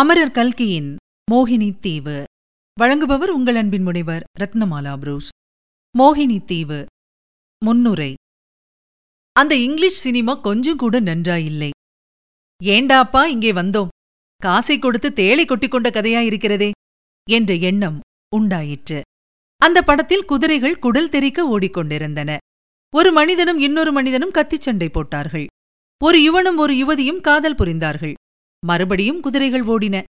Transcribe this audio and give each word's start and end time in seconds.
அமரர் 0.00 0.30
கல்கியின் 0.30 0.96
மோகினி 1.30 1.78
தீவு. 1.78 2.24
வழங்குபவர் 2.80 3.26
உங்கள் 3.26 3.54
அன்பின் 3.54 3.82
முனைவர் 3.82 4.24
ரத்னமாலா 4.40 4.98
புரூஸ். 4.98 5.28
மோகினி 5.98 6.44
தீவு. 6.44 6.86
முன்னுரை. 7.64 8.14
அந்த 9.32 9.56
இங்கிலீஷ் 9.56 10.00
சினிமா 10.00 10.34
கொஞ்சம் 10.34 10.76
கூட 10.76 11.00
நன்றாயில்லை 11.00 11.70
ஏண்டாப்பா 12.64 13.24
இங்கே 13.24 13.52
வந்தோம். 13.52 13.88
காசை 14.36 14.78
கொடுத்து 14.78 15.10
தேளை 15.10 15.44
கொட்டிக்கொண்ட 15.44 15.90
கதையாயிருக்கிறதே 15.90 16.70
என்ற 17.30 17.54
எண்ணம் 17.54 18.00
உண்டாயிற்று. 18.36 19.02
அந்த 19.56 19.82
படத்தில் 19.82 20.24
குதிரைகள் 20.24 20.78
குடல் 20.78 21.08
தெறிக்க 21.08 21.58
ஓடிக்கொண்டிருந்தன. 21.58 22.36
ஒரு 22.94 23.12
மனிதனும் 23.12 23.58
இன்னொரு 23.58 23.92
மனிதனும் 23.92 24.30
கத்திச் 24.30 24.60
சண்டை 24.60 24.88
போட்டார்கள். 24.88 25.46
ஒரு 26.04 26.18
யுவனும் 26.18 26.56
ஒரு 26.56 26.74
யுவதியும் 26.74 27.20
காதல் 27.20 27.54
புரிந்தார்கள். 27.54 28.14
மறுபடியும் 28.66 29.20
குதிரைகள் 29.20 29.62
ஓடின. 29.62 30.02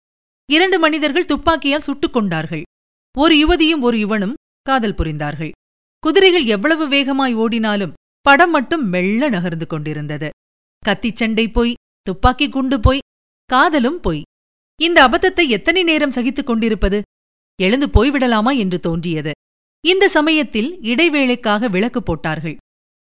இரண்டு 0.53 0.79
மனிதர்கள் 0.79 1.25
துப்பாக்கியால் 1.25 1.81
சுட்டுக் 1.81 2.13
கொண்டார்கள். 2.13 2.63
ஒரு 3.19 3.35
யுவதியும் 3.35 3.81
ஒரு 3.81 3.97
யுவனும் 3.97 4.35
காதல் 4.63 4.95
புரிந்தார்கள். 4.95 5.51
குதிரைகள் 5.99 6.45
எவ்வளவு 6.45 6.89
வேகமாய் 6.89 7.35
ஓடினாலும் 7.35 7.93
படம் 8.21 8.51
மட்டும் 8.51 8.89
மெல்ல 8.89 9.29
நகர்ந்து 9.29 9.67
கொண்டிருந்தது. 9.67 10.31
கத்திச்சண்டை 10.87 11.53
போய் 11.53 11.75
துப்பாக்கி 12.03 12.49
குண்டு 12.49 12.81
போய் 12.81 12.99
காதலும் 13.47 14.01
போய். 14.01 14.23
இந்த 14.81 15.09
அபத்தத்தை 15.09 15.49
எத்தனை 15.49 15.83
நேரம் 15.83 16.11
சகித்துக் 16.11 16.47
கொண்டிருப்பது? 16.47 17.03
எழுந்து 17.63 17.87
போய்விடலாமா 17.87 18.59
என்று 18.59 18.81
தோன்றியது. 18.81 19.33
இந்த 19.87 20.09
சமயத்தில் 20.09 20.79
இடைவேளைக்காக 20.83 21.71
விளக்கு 21.71 22.03
போட்டார்கள். 22.03 22.57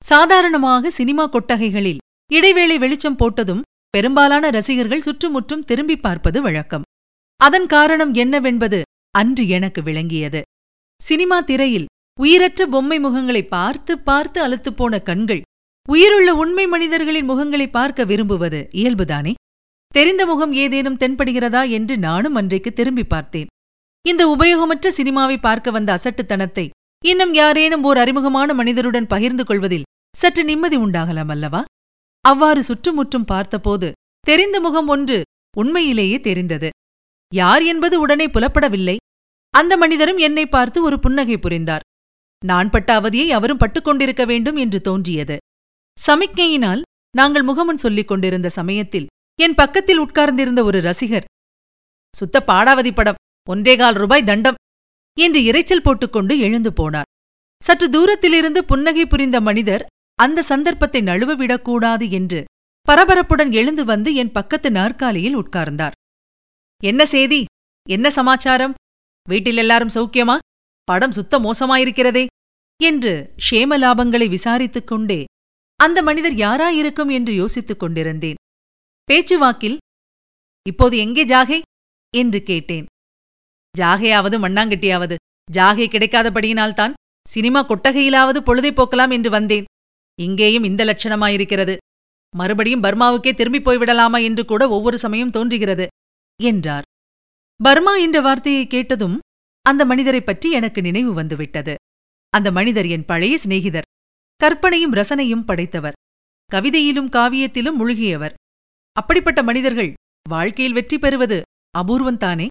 சாதாரணமாக 0.05 0.91
சினிமா 0.91 1.29
கொட்டகைகளில் 1.29 1.99
இடைவேளை 2.33 2.79
வெளிச்சம் 2.79 3.17
போட்டதும் 3.17 3.63
பெரும்பாலான 3.95 4.51
ரசிகர்கள் 4.51 5.01
சுற்றுமுற்றும் 5.01 5.65
திரும்பி 5.65 5.97
பார்ப்பது 5.97 6.43
வழக்கம். 6.43 6.83
அதன் 7.41 7.67
காரணம் 7.67 8.13
என்னவென்பது 8.15 8.83
அன்று 9.19 9.49
எனக்கு 9.49 9.83
விளங்கியது. 9.83 10.41
சினிமா 11.01 11.41
திரையில் 11.41 11.87
உயிரற்ற 12.21 12.67
பொம்மை 12.67 12.99
முகங்களை 12.99 13.43
பார்த்து 13.49 13.93
பார்த்து 13.99 14.39
அலுத்துப்போன 14.47 15.03
கண்கள் 15.03 15.43
உயிருள்ள 15.89 16.35
உண்மை 16.35 16.67
மனிதர்களின் 16.67 17.29
முகங்களை 17.31 17.67
பார்க்க 17.71 18.05
விரும்புவது 18.05 18.61
இயல்புதானே? 18.73 19.33
தெரிந்த 19.89 20.27
முகம் 20.27 20.53
ஏதேனும் 20.53 20.99
தென்படுகிறதா 20.99 21.63
என்று 21.71 21.99
நானும் 21.99 22.35
அன்றைக்கு 22.35 22.73
திரும்பி 22.73 23.05
பார்த்தேன். 23.05 23.49
இந்த 24.07 24.23
உபயோகமற்ற 24.37 24.89
சினிமாவை 24.99 25.37
பார்க்க 25.41 25.71
வந்த 25.71 25.91
அசட்டுத்தனத்தை 25.97 26.67
இன்னும் 27.05 27.35
யாரேனும் 27.35 27.85
ஓர் 27.85 27.99
அறிமுகமான 27.99 28.55
மனிதருடன் 28.55 29.11
பகிர்ந்து 29.15 29.45
கொள்வதில் 29.45 29.89
சற்று 30.17 30.45
நிம்மதி 30.45 30.77
உண்டாகலாம் 30.77 31.29
அல்லவா? 31.29 31.65
அவ்வாறு 32.25 32.63
சுற்றுமுற்றும் 32.63 33.25
பார்த்தபோது 33.25 33.89
தெரிந்த 34.27 34.61
முகம் 34.61 34.89
ஒன்று 34.89 35.19
உண்மையிலேயே 35.57 36.21
தெரிந்தது. 36.21 36.69
யார் 37.33 37.63
என்பது 37.63 38.01
உடனே 38.01 38.27
புலப்படவில்லை. 38.27 38.97
அந்த 39.55 39.77
மனிதரும் 39.77 40.19
என்னை 40.19 40.45
பார்த்து 40.47 40.83
ஒரு 40.83 40.99
புன்னகை 40.99 41.39
புரிந்தார். 41.39 41.85
நான் 42.45 42.71
பட்ட 42.71 42.91
அவதியை 42.95 43.33
அவரும் 43.33 43.59
பட்டுக்கொண்டிருக்க 43.59 44.23
வேண்டும் 44.27 44.57
என்று 44.57 44.81
தோன்றியது. 44.81 45.37
சமிக்ஞையினால் 45.99 46.83
நாங்கள் 47.17 47.43
முகமன் 47.43 47.77
சொல்லிக் 47.77 48.09
கொண்டிருந்த 48.09 48.49
சமயத்தில் 48.49 49.07
என் 49.39 49.55
பக்கத்தில் 49.55 49.99
உட்கார்ந்திருந்த 49.99 50.61
ஒரு 50.65 50.79
ரசிகர் 50.81 51.29
சுத்த 52.15 52.45
பாடாவதி 52.47 52.93
படம் 52.95 53.21
ஒன்றேகால் 53.49 53.95
ரூபாய் 53.95 54.25
தண்டம் 54.25 54.59
என்று 55.17 55.41
இரைச்சல் 55.41 55.85
போட்டுக்கொண்டு 55.85 56.35
எழுந்து 56.39 56.71
போனார். 56.71 57.09
சற்று 57.63 57.87
தூரத்திலிருந்து 57.91 58.61
புன்னகை 58.65 59.07
புரிந்த 59.07 59.41
மனிதர் 59.41 59.85
அந்த 60.25 60.43
சந்தர்ப்பத்தை 60.43 61.01
நழுவ 61.03 61.35
விடக்கூடாது 61.37 62.11
என்று 62.11 62.41
பரபரப்புடன் 62.89 63.53
எழுந்து 63.53 63.85
வந்து 63.85 64.11
என் 64.15 64.33
பக்கத்து 64.33 64.69
நாற்காலியில் 64.71 65.37
உட்கார்ந்தார். 65.37 65.97
என்ன 66.83 67.03
செய்தி 67.07 67.41
என்ன 67.89 68.07
சமாச்சாரம்? 68.11 68.75
வீட்டில் 69.29 69.57
எல்லாரும் 69.57 69.95
சௌக்கியமா? 69.95 70.37
படம் 70.85 71.13
சுத்த 71.13 71.39
மோசமாயிருக்கிறதே 71.39 72.27
என்று 72.81 73.13
ஷேமலாபங்களை 73.51 74.27
விசாரித்துக் 74.29 74.87
கொண்டே 74.87 75.21
அந்த 75.81 75.99
மனிதர் 76.03 76.37
யாராயிருக்கும்? 76.45 77.11
என்று 77.13 77.33
யோசித்துக் 77.35 77.79
கொண்டிருந்தேன். 77.79 78.39
பேச்சுவாக்கில்? 79.05 79.77
இப்போது 80.67 80.95
எங்கே 80.99 81.25
ஜாகை? 81.25 81.61
என்று 82.17 82.43
கேட்டேன். 82.43 82.87
ஜாகையாவது 83.75 84.37
மண்ணாங்கட்டியாவது. 84.45 85.17
ஜாகை 85.53 85.87
கிடைக்காதபடியினால்தான் 85.89 86.93
சினிமா 87.29 87.61
கொட்டகையிலாவது 87.65 88.41
பொழுதை 88.49 88.71
போக்கலாம் 88.73 89.13
என்று 89.13 89.31
வந்தேன். 89.31 89.69
இங்கேயும் 90.21 90.65
இந்த 90.65 90.85
லட்சணமாயிருக்கிறது. 90.85 91.77
மறுபடியும் 92.37 92.83
பர்மாவுக்கே 92.83 93.35
திரும்பிப் 93.35 93.71
போய்விடலாமா 93.71 94.23
என்று 94.23 94.45
கூட 94.45 94.69
ஒவ்வொரு 94.69 94.99
சமயம் 94.99 95.31
தோன்றுகிறது 95.31 95.87
என்றார். 96.43 96.83
பர்மா 97.57 97.97
என்ற 97.97 98.21
வார்த்தையை 98.21 98.67
கேட்டதும் 98.67 99.19
அந்த 99.63 99.85
மனிதரைப் 99.85 100.27
பற்றி 100.27 100.51
எனக்கு 100.51 100.83
நினைவு 100.83 101.13
வந்துவிட்டது. 101.13 101.75
அந்த 102.31 102.53
மனிதர் 102.53 102.87
என் 102.87 103.05
பழைய 103.05 103.39
சிநேகிதர் 103.39 103.83
கற்பனையும் 104.37 104.93
ரசனையும் 104.93 105.45
படைத்தவர் 105.45 105.93
கவிதையிலும் 106.55 107.09
காவியத்திலும் 107.09 107.79
முழுகியவர். 107.79 108.35
அப்படிப்பட்ட 108.93 109.43
மனிதர்கள் 109.43 109.95
வாழ்க்கையில் 110.29 110.75
வெற்றி 110.75 110.99
பெறுவது 110.99 111.43
அபூர்வந்தானே? 111.79 112.47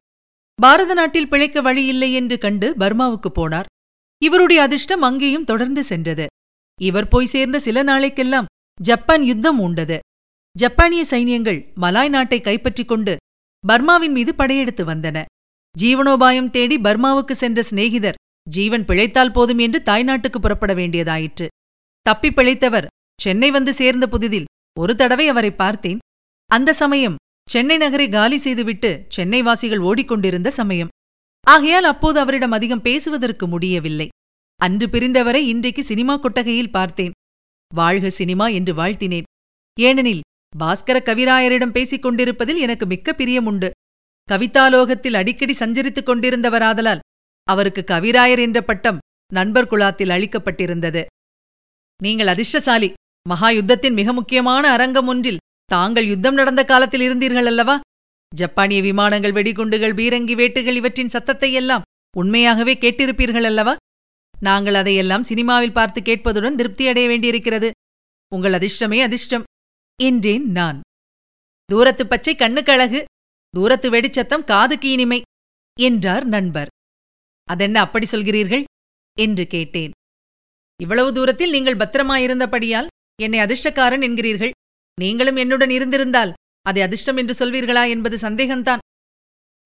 பாரத 0.55 0.93
நாட்டில் 0.93 1.29
பிழைக்க 1.29 1.61
வழியில்லை 1.61 2.13
என்று 2.13 2.37
கண்டு 2.37 2.75
பர்மாவுக்குப் 2.79 3.35
போனார். 3.35 3.65
இவருடைய 4.23 4.61
அதிர்ஷ்டம் 4.61 5.01
அங்கேயும் 5.01 5.43
தொடர்ந்து 5.43 5.83
சென்றது. 5.83 6.27
இவர் 6.81 7.07
போய் 7.07 7.25
சேர்ந்த 7.25 7.59
சில 7.59 7.83
நாளைக்கெல்லாம் 7.83 8.49
ஜப்பான் 8.79 9.23
யுத்தம் 9.23 9.59
உண்டது 9.59 9.97
ஜப்பானிய 10.55 11.05
சைனியங்கள் 11.09 11.59
மலாய் 11.75 12.09
நாட்டை 12.09 12.41
கைப்பற்றிக் 12.41 12.87
கொண்டு 12.87 13.13
பர்மாவின் 13.67 14.11
மீது 14.11 14.35
படையெடுத்து 14.35 14.83
வந்தன. 14.85 15.17
ஜீவனோபாயம் 15.75 16.49
தேடி 16.49 16.77
பர்மாவுக்கு 16.77 17.31
சென்ற 17.31 17.61
சிநேகிதர் 17.61 18.19
ஜீவன் 18.47 18.85
பிழைத்தால் 18.85 19.31
போதும் 19.31 19.57
என்று 19.57 19.79
தாய்நாட்டுக்கு 19.85 20.39
புறப்பட 20.41 20.73
வேண்டியதாயிற்று. 20.73 21.47
தப்பி 22.01 22.29
பிழைத்தவர் 22.29 22.87
சென்னை 23.21 23.51
வந்து 23.51 23.73
சேர்ந்த 23.73 24.05
புதிதில் 24.11 24.49
ஒரு 24.79 24.95
தடவை 24.95 25.27
அவரை 25.27 25.51
பார்த்தேன். 25.51 25.99
அந்த 26.49 26.73
சமயம் 26.73 27.15
சென்னை 27.49 27.77
நகரை 27.77 28.07
காலி 28.09 28.37
செய்துவிட்டு 28.37 29.05
சென்னை 29.09 29.41
வாசிகள் 29.41 29.79
ஓடிக்கொண்டிருந்த 29.79 30.49
சமயம். 30.49 30.93
ஆகையால் 31.47 31.83
அப்போது 31.83 32.19
அவரிடம் 32.19 32.51
அதிகம் 32.51 32.81
பேசுவதற்கு 32.81 33.47
முடியவில்லை. 33.47 34.07
அன்று 34.61 34.87
பிரிந்தவரை 34.87 35.41
இன்றைக்கு 35.51 35.83
சினிமா 35.83 36.13
கொட்டகையில் 36.17 36.71
பார்த்தேன். 36.71 37.13
வாழ்க 37.75 38.09
சினிமா 38.09 38.47
என்று 38.47 38.73
வாழ்த்தினேன். 38.73 39.27
ஏனெனில் 39.77 40.25
பாஸ்கர 40.59 40.97
கவிராயரிடம் 41.09 41.71
பேசிக் 41.71 42.01
கொண்டிருப்பதில் 42.01 42.59
எனக்கு 42.59 42.85
மிக்க 42.85 43.15
பிரியமுண்டு 43.17 43.69
கவிதாலோகத்தில் 44.29 45.17
அடிக்கடி 45.21 45.55
சஞ்சரித்துக் 45.59 46.09
கொண்டிருந்தவராதலால் 46.09 47.03
அவருக்கு 47.47 47.83
கவிராயர் 47.91 48.43
என்ற 48.47 48.59
பட்டம் 48.61 49.01
நண்பர் 49.33 49.67
குலாத்தில் 49.67 50.13
அளிக்கப்பட்டிருந்தது. 50.15 51.05
நீங்கள் 52.03 52.27
அதிர்ஷ்டசாலி 52.27 52.93
மகா 53.29 53.49
யுத்தத்தின் 53.49 53.93
மிக 53.93 54.13
முக்கியமான 54.13 54.63
அரங்கம் 54.71 55.07
ஒன்றில் 55.07 55.41
தாங்கள் 55.65 56.05
யுத்தம் 56.05 56.33
நடந்த 56.33 56.61
காலத்தில் 56.63 57.01
இருந்தீர்கள் 57.01 57.45
அல்லவா 57.45 57.79
ஜப்பானிய 58.31 58.81
விமானங்கள் 58.81 59.31
வெடிகுண்டுகள் 59.31 59.97
பீரங்கி 59.99 60.35
வேட்டுகள் 60.35 60.79
இவற்றின் 60.81 61.13
சத்தத்தையெல்லாம் 61.13 61.85
உண்மையாகவே 62.17 62.73
கேட்டிருப்பீர்கள் 62.73 63.43
அல்லவா 63.43 63.75
நாங்கள் 64.39 64.73
அதையெல்லாம் 64.73 65.23
சினிமாவில் 65.23 65.71
பார்த்து 65.71 66.01
கேட்பதுடன் 66.01 66.57
திருப்தியடைய 66.59 67.07
வேண்டியிருக்கிறது. 67.07 67.71
உங்கள் 68.35 68.53
அதிர்ஷ்டமே 68.53 69.01
அதிர்ஷ்டம். 69.01 69.43
என்றேன் 70.01 70.51
நான். 70.51 70.81
தூரத்து 71.65 72.07
பச்சை 72.07 72.35
கண்ணுக்கு 72.35 72.71
அழகு 72.71 73.05
தூரத்து 73.49 73.89
வெடிச்சத்தம் 73.89 74.43
காதுக்கு 74.43 74.91
இனிமை 74.91 75.21
என்றார் 75.79 76.25
நண்பர். 76.25 76.67
அதென்ன 77.43 77.79
அப்படி 77.79 78.07
சொல்கிறீர்கள்? 78.11 78.63
என்று 79.17 79.47
கேட்டேன். 79.47 79.91
இவ்வளவு 80.81 81.13
தூரத்தில் 81.13 81.49
நீங்கள் 81.49 81.77
பத்திரமாயிருந்தபடியால் 81.77 82.87
என்னை 83.21 83.39
அதிர்ஷ்டக்காரன் 83.39 84.01
என்கிறீர்கள். 84.01 84.51
நீங்களும் 84.99 85.35
என்னுடன் 85.35 85.69
இருந்திருந்தால் 85.69 86.33
அதை 86.61 86.81
அதிர்ஷ்டம் 86.81 87.17
என்று 87.17 87.33
சொல்வீர்களா 87.39 87.89
என்பது 87.89 88.29
சந்தேகம்தான். 88.29 88.83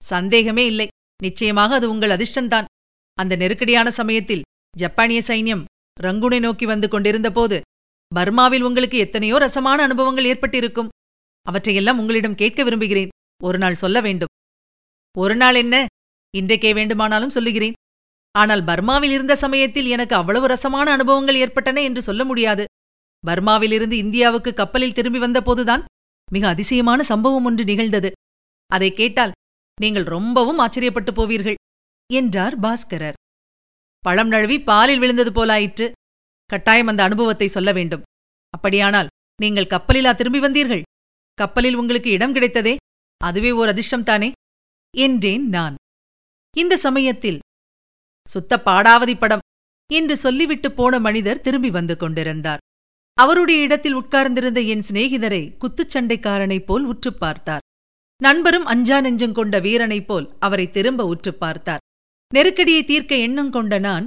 சந்தேகமே 0.01 0.65
இல்லை. 0.65 0.87
நிச்சயமாக 1.23 1.75
அது 1.75 1.89
உங்கள் 1.89 2.09
அதிர்ஷ்டந்தான் 2.09 2.65
அந்த 3.13 3.35
நெருக்கடியான 3.35 3.91
சமயத்தில் 3.91 4.43
ஜப்பானிய 4.77 5.21
சைன்யம் 5.27 5.63
ரங்குனை 6.03 6.39
நோக்கி 6.39 6.65
வந்து 6.65 6.87
கொண்டிருந்தபோது 6.87 7.61
பர்மாவில் 8.15 8.61
உங்களுக்கு 8.61 8.97
எத்தனையோ 8.97 9.37
ரசமான 9.37 9.83
அனுபவங்கள் 9.83 10.25
ஏற்பட்டிருக்கும். 10.25 10.89
அவற்றையெல்லாம் 11.45 11.99
உங்களிடம் 11.99 12.35
கேட்க 12.35 12.63
விரும்புகிறேன். 12.63 13.09
ஒரு 13.43 13.57
நாள் 13.57 13.75
சொல்ல 13.75 14.01
வேண்டும். 14.01 14.31
ஒரு 15.17 15.35
நாள் 15.35 15.55
என்ன? 15.55 15.85
இன்றைக்கே 16.37 16.73
வேண்டுமானாலும் 16.73 17.29
சொல்லுகிறேன். 17.29 17.77
ஆனால் 18.31 18.63
பர்மாவில் 18.63 19.13
இருந்த 19.15 19.35
சமயத்தில் 19.35 19.85
எனக்கு 19.85 20.15
அவ்வளவு 20.15 20.47
ரசமான 20.47 20.91
அனுபவங்கள் 20.91 21.35
ஏற்பட்டன 21.35 21.81
என்று 21.81 22.01
சொல்ல 22.01 22.23
முடியாது. 22.23 22.65
பர்மாவிலிருந்து 23.27 23.91
இந்தியாவுக்கு 23.91 24.53
கப்பலில் 24.53 24.93
திரும்பி 24.93 25.19
வந்தபோதுதான் 25.19 25.83
மிக 26.31 26.47
அதிசயமான 26.47 27.03
சம்பவம் 27.03 27.45
ஒன்று 27.45 27.63
நிகழ்ந்தது. 27.63 28.11
அதை 28.69 28.91
கேட்டால் 28.91 29.35
நீங்கள் 29.81 30.03
ரொம்பவும் 30.03 30.59
ஆச்சரியப்பட்டு 30.59 31.11
போவீர்கள் 31.15 31.59
என்றார் 32.09 32.59
பாஸ்கரர். 32.59 33.17
பழம் 34.03 34.27
நழுவி 34.27 34.63
பாலில் 34.63 34.99
விழுந்தது 34.99 35.31
போலாயிற்று. 35.31 35.91
கட்டாயம் 36.45 36.87
அந்த 36.87 37.03
அனுபவத்தை 37.03 37.47
சொல்ல 37.47 37.71
வேண்டும். 37.71 38.01
அப்படியானால் 38.49 39.07
நீங்கள் 39.41 39.67
கப்பலிலா 39.67 40.11
திரும்பி 40.11 40.39
வந்தீர்கள்? 40.39 40.81
கப்பலில் 41.33 41.75
உங்களுக்கு 41.75 42.09
இடம் 42.09 42.35
கிடைத்ததே? 42.35 42.75
அதுவே 43.17 43.51
ஓர் 43.51 43.69
அதிர்ஷ்டம்தானே 43.69 44.31
என்றேன் 44.97 45.49
நான். 45.49 45.75
இந்த 46.57 46.77
சமயத்தில் 46.77 47.39
சுத்த 48.29 48.61
பாடாவதி 48.65 49.17
படம் 49.17 49.39
என்று 49.93 50.17
சொல்லிவிட்டு 50.17 50.71
போன 50.71 50.99
மனிதர் 50.99 51.41
திரும்பி 51.41 51.69
வந்து 51.69 51.97
கொண்டிருந்தார். 51.97 52.59
அவருடைய 53.13 53.61
இடத்தில் 53.61 53.93
உட்கார்ந்திருந்த 53.93 54.61
என் 54.61 54.83
சிநேகிதரை 54.89 55.57
குத்துச்சண்டைக்காரனைப் 55.57 56.65
போல் 56.65 56.83
உற்றுப் 56.83 57.19
பார்த்தார். 57.19 57.61
நண்பரும் 58.23 58.65
அஞ்சா 58.65 59.01
நெஞ்சம் 59.01 59.33
கொண்ட 59.33 59.59
வீரனைப் 59.59 60.07
போல் 60.07 60.35
அவரை 60.39 60.71
திரும்ப 60.71 61.05
உற்றுப் 61.05 61.39
பார்த்தார். 61.39 61.82
நெருக்கடியை 62.33 62.83
தீர்க்க 62.83 63.15
எண்ணம் 63.15 63.51
கொண்ட 63.51 63.79
நான் 63.79 64.05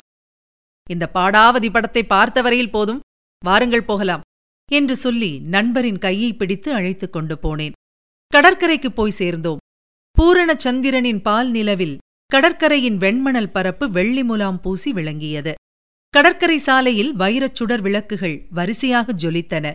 இந்த 0.90 1.10
பாடாவதி 1.14 1.70
படத்தை 1.70 2.04
பார்த்த 2.04 2.42
வரையில் 2.42 2.70
போதும் 2.70 3.00
வாருங்கள் 3.44 3.84
போகலாம் 3.84 4.20
என்று 4.72 4.96
சொல்லி 4.96 5.38
நண்பரின் 5.38 5.98
கையை 5.98 6.34
பிடித்து 6.34 6.72
அழைத்துக் 6.72 7.12
கொண்டு 7.12 7.38
போனேன். 7.42 7.72
கடற்கரைக்குப் 8.34 8.96
போய் 8.96 9.10
சேர்ந்தோம். 9.10 9.58
பூரண 10.10 10.54
சந்திரனின் 10.56 11.22
பால் 11.22 11.50
நிலவில் 11.50 11.98
கடற்கரையின் 12.26 12.98
வெண்மணல் 12.98 13.50
பரப்பு 13.50 13.90
வெள்ளி 13.90 14.22
முலாம் 14.22 14.60
பூசி 14.60 14.92
விளங்கியது. 14.92 15.54
கடற்கரை 16.08 16.58
சாலையில் 16.58 17.16
வைரச் 17.16 17.54
சுடர் 17.54 17.80
விளக்குகள் 17.80 18.46
வரிசையாக 18.50 19.12
ஜொலித்தன. 19.12 19.74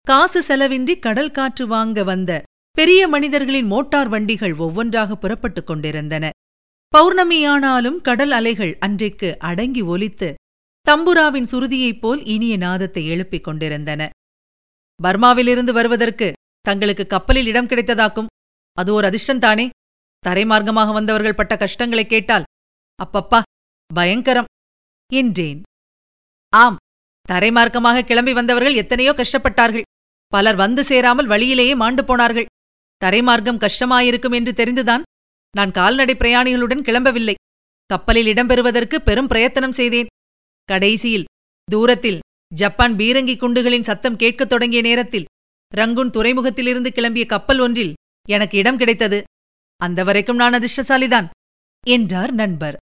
காசு 0.00 0.42
செலவின்றி 0.42 0.98
கடல் 0.98 1.30
காற்று 1.30 1.66
வாங்க 1.66 2.02
வந்த 2.02 2.42
பெரிய 2.70 3.08
மனிதர்களின் 3.08 3.66
மோட்டார் 3.66 4.08
வண்டிகள் 4.08 4.54
ஒவ்வொன்றாக 4.54 5.16
புறப்பட்டுக் 5.16 5.66
கொண்டிருந்தன. 5.66 6.30
பௌர்ணமியானாலும் 6.92 8.00
கடல் 8.00 8.30
அலைகள் 8.30 8.76
அன்றைக்கு 8.80 9.36
அடங்கி 9.38 9.82
ஒலித்து 9.84 10.28
தம்புராவின் 10.86 11.48
சுருதியைப் 11.50 12.00
போல் 12.00 12.20
இனிய 12.24 12.56
நாதத்தை 12.56 13.06
எழுப்பிக் 13.06 13.44
கொண்டிருந்தன. 13.44 14.02
பர்மாவிலிருந்து 15.00 15.72
வருவதற்கு 15.72 16.28
தங்களுக்கு 16.64 17.06
கப்பலில் 17.06 17.46
இடம் 17.46 17.66
கிடைத்ததாக்கும். 17.66 18.30
அது 18.78 18.94
ஒரு 18.94 19.06
அதிர்ஷ்டந்தானே 19.10 19.66
தரைமார்க்கமாக 20.24 20.92
வந்தவர்கள் 20.92 21.34
பட்ட 21.34 21.56
கஷ்டங்களைக் 21.56 22.08
கேட்டால் 22.08 22.46
அப்பப்பா 22.98 23.40
பயங்கரம்! 23.90 24.48
என்றேன். 25.10 25.60
ஆம் 26.52 26.78
தரைமார்க்கமாக 27.28 28.04
கிளம்பி 28.04 28.32
வந்தவர்கள் 28.32 28.74
எத்தனையோ 28.74 29.12
கஷ்டப்பட்டார்கள். 29.12 29.86
பலர் 30.32 30.56
வந்து 30.56 30.84
சேராமல் 30.84 31.26
வழியிலேயே 31.26 31.74
மாண்டு 31.74 32.04
போனார்கள். 32.04 32.50
தரைமார்க்கம் 33.02 33.62
கஷ்டமாயிருக்கும் 33.64 34.34
என்று 34.34 34.52
தெரிந்துதான் 34.52 35.04
நான் 35.56 35.70
கால்நடை 35.70 36.14
பிரயாணிகளுடன் 36.14 36.82
கிளம்பவில்லை. 36.82 37.34
கப்பலில் 37.86 38.26
இடம்பெறுவதற்கு 38.26 38.96
பெரும் 38.96 39.26
பிரயத்தனம் 39.26 39.72
செய்தேன். 39.72 40.06
கடைசியில் 40.64 41.24
தூரத்தில் 41.64 42.18
ஜப்பான் 42.54 42.94
பீரங்கி 42.94 43.36
குண்டுகளின் 43.36 43.82
சத்தம் 43.82 44.16
கேட்கத் 44.16 44.48
தொடங்கிய 44.48 44.80
நேரத்தில் 44.80 45.24
ரங்குன் 45.74 46.10
துறைமுகத்திலிருந்து 46.10 46.90
கிளம்பிய 46.90 47.26
கப்பல் 47.26 47.58
ஒன்றில் 47.58 47.94
எனக்கு 48.28 48.58
இடம் 48.58 48.76
கிடைத்தது. 48.76 49.22
அந்த 49.76 50.04
வரைக்கும் 50.04 50.36
நான் 50.36 50.52
அதிர்ஷ்டசாலிதான் 50.52 51.28
என்றார் 51.86 52.32
நண்பர். 52.32 52.76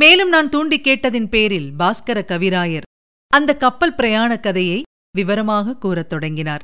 மேலும் 0.00 0.28
நான் 0.28 0.48
தூண்டி 0.48 0.80
கேட்டதின் 0.80 1.28
பேரில் 1.28 1.72
பாஸ்கர 1.78 2.22
கவிராயர் 2.24 2.82
அந்த 3.26 3.56
கப்பல் 3.56 3.94
பிரயாண 3.94 4.40
கதையை 4.40 4.82
விவரமாக 5.16 5.76
கூறத் 5.76 6.08
தொடங்கினார். 6.08 6.62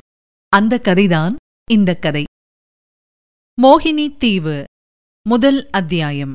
அந்த 0.48 0.80
கதைதான் 0.84 1.34
இந்த 1.70 1.94
கதை. 1.94 2.24
மோகினி 3.62 4.16
தீவு. 4.16 4.64
முதல் 5.26 5.68
அத்தியாயம். 5.70 6.34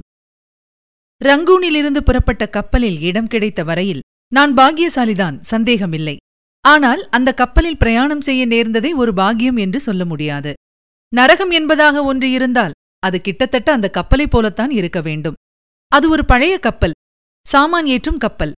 ரங்கூனிலிருந்து 1.21 1.97
புறப்பட்ட 1.97 2.47
கப்பலில் 2.47 3.01
இடம் 3.01 3.27
கிடைத்த 3.27 3.63
வரையில் 3.63 3.99
நான் 4.31 4.53
பாக்கியசாலிதான் 4.53 5.39
சந்தேகமில்லை. 5.41 6.15
ஆனால் 6.65 7.07
அந்த 7.09 7.33
கப்பலில் 7.33 7.77
பிரயாணம் 7.77 8.21
செய்ய 8.21 8.47
நேர்ந்ததே 8.47 8.91
ஒரு 8.95 9.13
பாக்கியம் 9.13 9.57
என்று 9.57 9.79
சொல்ல 9.79 10.05
முடியாது. 10.05 10.53
நரகம் 11.13 11.51
என்பதாக 11.51 12.03
ஒன்று 12.03 12.31
இருந்தால் 12.31 12.71
அது 12.99 13.21
கிட்டத்தட்ட 13.21 13.71
அந்த 13.71 13.89
கப்பலைப் 13.89 14.31
போலத்தான் 14.31 14.71
இருக்க 14.71 15.01
வேண்டும். 15.01 15.37
அது 15.91 16.09
ஒரு 16.09 16.25
பழைய 16.25 16.59
கப்பல் 16.59 16.97
சாமான் 17.45 17.85
ஏற்றும் 17.85 18.17
கப்பல். 18.17 18.51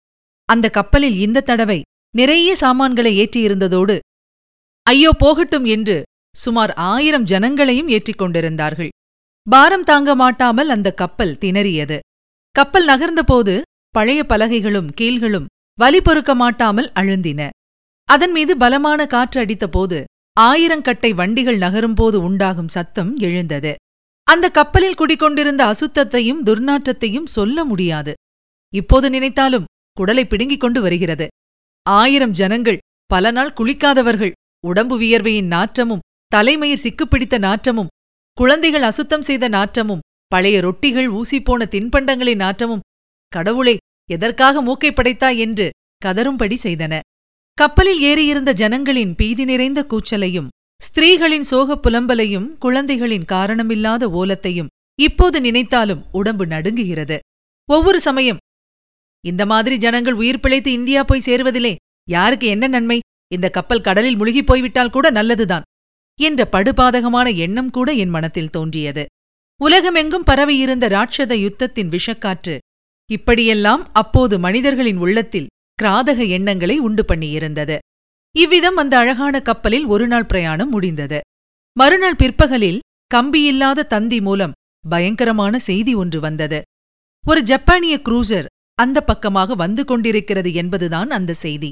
அந்த 0.44 0.70
கப்பலில் 0.70 1.18
இந்த 1.18 1.40
தடவை 1.40 1.80
நிறைய 2.14 2.56
சாமான்களை 2.56 3.14
ஏற்றியிருந்ததோடு 3.20 3.98
ஐயோ 4.82 5.12
போகட்டும் 5.18 5.64
என்று 5.64 6.02
சுமார் 6.36 6.74
ஆயிரம் 6.74 7.24
ஜனங்களையும் 7.24 7.88
ஏற்றிக் 7.88 8.18
கொண்டிருந்தார்கள் 8.18 8.92
பாரம் 9.48 9.84
தாங்க 9.84 10.14
மாட்டாமல் 10.14 10.68
அந்த 10.68 10.88
கப்பல் 10.92 11.38
திணறியது. 11.40 11.98
கப்பல் 12.54 12.86
நகர்ந்தபோது 12.86 13.60
பழைய 13.94 14.24
பலகைகளும் 14.28 14.88
கீழ்களும் 15.00 15.46
வலி 15.78 16.00
பொறுக்க 16.00 16.34
மாட்டாமல் 16.34 16.92
அழுந்தின. 16.94 17.48
அதன் 18.08 18.30
மீது 18.30 18.56
பலமான 18.56 19.06
காற்று 19.06 19.38
அடித்தபோது 19.44 20.04
ஆயிரங்கட்டை 20.40 21.14
வண்டிகள் 21.14 21.58
நகரும்போது 21.58 22.18
உண்டாகும் 22.28 22.68
சத்தம் 22.68 23.16
எழுந்தது. 23.16 23.72
அந்த 24.26 24.46
கப்பலில் 24.50 24.98
குடிக்கொண்டிருந்த 24.98 25.62
அசுத்தத்தையும் 25.64 26.44
துர்நாற்றத்தையும் 26.44 27.28
சொல்ல 27.36 27.64
முடியாது. 27.64 28.12
இப்போது 28.72 29.10
நினைத்தாலும் 29.10 29.68
குடலை 30.00 30.24
பிடுங்கிக் 30.28 30.60
கொண்டு 30.60 30.80
வருகிறது. 30.80 31.26
ஆயிரம் 31.82 32.30
ஜனங்கள் 32.30 32.82
பல 33.06 33.30
நாள் 33.30 33.56
குளிக்காதவர்கள் 33.56 34.32
உடம்பு 34.66 34.98
வியர்வையின் 34.98 35.46
நாற்றமும் 35.46 36.04
தலைமயிர் 36.26 36.82
சிக்குப்பிடித்த 36.82 37.38
நாற்றமும் 37.38 37.92
குழந்தைகள் 38.38 38.82
அசுத்தம் 38.82 39.22
செய்த 39.22 39.48
நாற்றமும் 39.48 39.98
பழைய 40.26 40.60
ரொட்டிகள் 40.60 41.08
ஊசிப்போன 41.10 41.64
தின்பண்டங்களின் 41.64 42.36
நாற்றமும் 42.36 42.80
கடவுளே 43.28 43.76
எதற்காக 44.10 44.62
மூக்கை 44.62 44.92
படைத்தாய் 44.92 45.38
என்று 45.38 45.70
கதரும்படி 46.06 46.56
செய்தன. 46.62 47.00
கப்பலில் 47.54 48.02
ஏறியிருந்த 48.02 48.52
ஜனங்களின் 48.52 49.14
பீதி 49.14 49.44
நிறைந்த 49.44 49.86
கூச்சலையும் 49.88 50.46
ஸ்திரீகளின் 50.80 51.46
சோகப் 51.50 51.86
புலம்பலையும் 51.86 52.58
குழந்தைகளின் 52.58 53.24
காரணமில்லாத 53.32 54.06
ஓலத்தையும் 54.06 54.66
இப்போது 55.00 55.40
நினைத்தாலும் 55.40 56.04
உடம்பு 56.12 56.46
நடுங்குகிறது. 56.46 57.18
ஒவ்வொரு 57.68 58.00
சமயம் 58.00 58.36
இந்த 59.24 59.46
மாதிரி 59.46 59.76
ஜனங்கள் 59.76 60.12
உயிர் 60.12 60.40
பிழைத்து 60.40 60.72
இந்தியா 60.72 61.04
போய் 61.04 61.22
சேருவதிலே 61.24 61.74
யாருக்கு 62.08 62.46
என்ன 62.46 62.66
நன்மை? 62.66 63.00
இந்த 63.32 63.50
கப்பல் 63.50 63.80
கடலில் 63.80 64.16
முழுகிப் 64.16 64.46
போய்விட்டால் 64.46 64.90
கூட 64.90 65.10
நல்லதுதான். 65.10 65.62
என்ற 66.18 66.48
படுபாதகமான 66.52 67.28
எண்ணம் 67.36 67.70
கூட 67.70 67.88
என் 67.92 68.08
மனத்தில் 68.08 68.50
தோன்றியது. 68.50 69.04
உலகமெங்கும் 69.60 70.22
பரவியிருந்த 70.22 70.86
ராட்சத 70.88 71.32
யுத்தத்தின் 71.36 71.92
விஷக்காற்று 71.96 72.56
இப்படியெல்லாம் 73.10 73.82
அப்போது 73.92 74.38
மனிதர்களின் 74.38 74.96
உள்ளத்தில் 74.96 75.50
கிராதக 75.82 76.28
எண்ணங்களை 76.28 76.76
உண்டு 76.78 77.04
பண்ணியிருந்தது. 77.08 77.76
இவ்விதம் 78.34 78.76
அந்த 78.76 78.94
அழகான 78.98 79.40
கப்பலில் 79.40 79.86
ஒருநாள் 79.86 80.26
பிரயாணம் 80.26 80.68
முடிந்தது. 80.68 81.18
மறுநாள் 81.76 82.16
பிற்பகலில் 82.16 82.80
கம்பியில்லாத 83.14 83.86
தந்தி 83.86 84.20
மூலம் 84.20 84.56
பயங்கரமான 84.84 85.58
செய்தி 85.58 85.94
ஒன்று 85.94 86.20
வந்தது. 86.20 86.58
ஒரு 87.24 87.40
ஜப்பானிய 87.42 87.94
குரூசர் 88.08 88.48
அந்த 88.74 88.98
பக்கமாக 89.00 89.54
வந்து 89.54 89.84
கொண்டிருக்கிறது 89.84 90.54
என்பதுதான் 90.54 91.10
அந்த 91.10 91.32
செய்தி. 91.34 91.70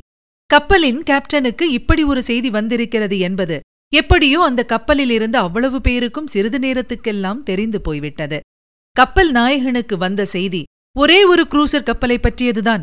கப்பலின் 0.50 1.00
கேப்டனுக்கு 1.02 1.62
இப்படி 1.62 2.02
ஒரு 2.04 2.22
செய்தி 2.22 2.50
வந்திருக்கிறது 2.50 3.18
என்பது 3.18 3.56
எப்படியோ 3.92 4.42
அந்த 4.44 4.64
கப்பலில் 4.64 5.10
இருந்த 5.10 5.38
அவ்வளவு 5.38 5.80
பேருக்கும் 5.80 6.26
சிறிது 6.26 6.58
நேரத்துக்கெல்லாம் 6.58 7.42
தெரிந்து 7.42 7.80
போய்விட்டது. 7.80 8.40
கப்பல் 8.96 9.30
நாயகனுக்கு 9.30 9.96
வந்த 9.96 10.24
செய்தி 10.24 10.62
ஒரே 10.96 11.24
ஒரு 11.24 11.42
குரூசர் 11.42 11.82
கப்பலை 11.82 12.18
பற்றியதுதான். 12.18 12.82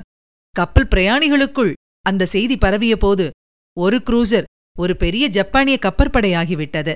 கப்பல் 0.55 0.87
பிரயாணிகளுக்குள் 0.87 1.73
அந்த 1.99 2.25
செய்தி 2.25 2.57
பரவிய 2.57 2.97
போது 2.97 3.29
ஒரு 3.77 3.97
குரூசர் 3.97 4.43
ஒரு 4.77 4.95
பெரிய 4.95 5.27
ஜப்பானிய 5.27 5.79
கப்பற்படையாகிவிட்டது. 5.81 6.93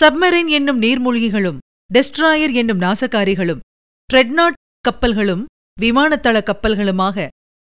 சப்மரைன் 0.00 0.46
என்னும் 0.46 0.82
நீர்மூழ்கிகளும் 0.82 1.58
டெஸ்ட்ராயர் 1.90 2.52
என்னும் 2.52 2.80
நாசகாரிகளும் 2.80 3.60
ட்ரெட்னாட் 4.10 4.58
கப்பல்களும் 4.88 5.44
விமானத்தள 5.80 6.36
கப்பல்களுமாக 6.50 7.26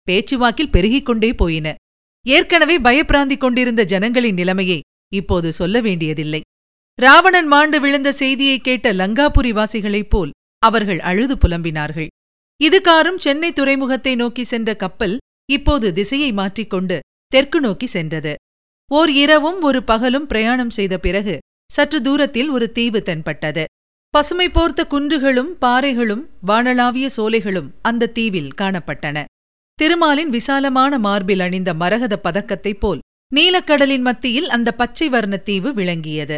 பேச்சுவாக்கில் 0.08 0.70
பெருகிக் 0.70 1.06
கொண்டே 1.06 1.34
போயின. 1.34 1.76
ஏற்கனவே 2.26 2.80
பயப்பிராந்திக் 2.80 3.38
கொண்டிருந்த 3.38 3.82
ஜனங்களின் 3.86 4.34
நிலைமையை 4.34 4.80
இப்போது 5.14 5.54
சொல்ல 5.54 5.82
வேண்டியதில்லை. 5.82 6.42
ராவணன் 7.00 7.48
மாண்டு 7.48 7.80
விழுந்த 7.80 8.10
செய்தியை 8.12 8.60
கேட்ட 8.60 8.94
லங்காபுரி 8.94 9.52
வாசிகளைப் 9.54 10.10
போல் 10.10 10.32
அவர்கள் 10.60 11.00
அழுது 11.00 11.36
புலம்பினார்கள். 11.36 12.08
இதுகாரும் 12.62 13.18
சென்னை 13.18 13.50
துறைமுகத்தை 13.54 14.16
நோக்கி 14.16 14.44
சென்ற 14.44 14.76
கப்பல் 14.76 15.18
இப்போது 15.52 15.94
திசையை 15.94 16.32
மாற்றிக்கொண்டு 16.32 17.00
தெற்கு 17.28 17.60
நோக்கி 17.60 17.86
சென்றது. 17.86 18.34
ஓர் 18.92 19.12
இரவும் 19.12 19.62
ஒரு 19.62 19.84
பகலும் 19.84 20.28
பிரயாணம் 20.28 20.70
செய்த 20.70 20.96
பிறகு 20.98 21.36
சற்று 21.72 22.00
தூரத்தில் 22.02 22.50
ஒரு 22.50 22.72
தீவு 22.72 23.00
தென்பட்டது. 23.02 23.64
பசுமை 24.10 24.50
போர்த்த 24.50 24.82
குன்றுகளும் 24.90 25.52
பாறைகளும் 25.62 26.24
வானளாவிய 26.48 27.10
சோலைகளும் 27.18 27.70
அந்த 27.82 28.08
தீவில் 28.08 28.52
காணப்பட்டன. 28.62 29.24
திருமாலின் 29.80 30.30
விசாலமான 30.30 31.00
மார்பில் 31.00 31.40
அணிந்த 31.40 31.74
மரகத 31.74 32.20
பதக்கத்தைப் 32.24 32.80
போல் 32.80 33.00
நீலக்கடலின் 33.36 34.02
மத்தியில் 34.02 34.50
அந்த 34.50 34.72
பச்சை 34.72 35.10
வர்ணத் 35.10 35.44
தீவு 35.44 35.74
விளங்கியது. 35.74 36.38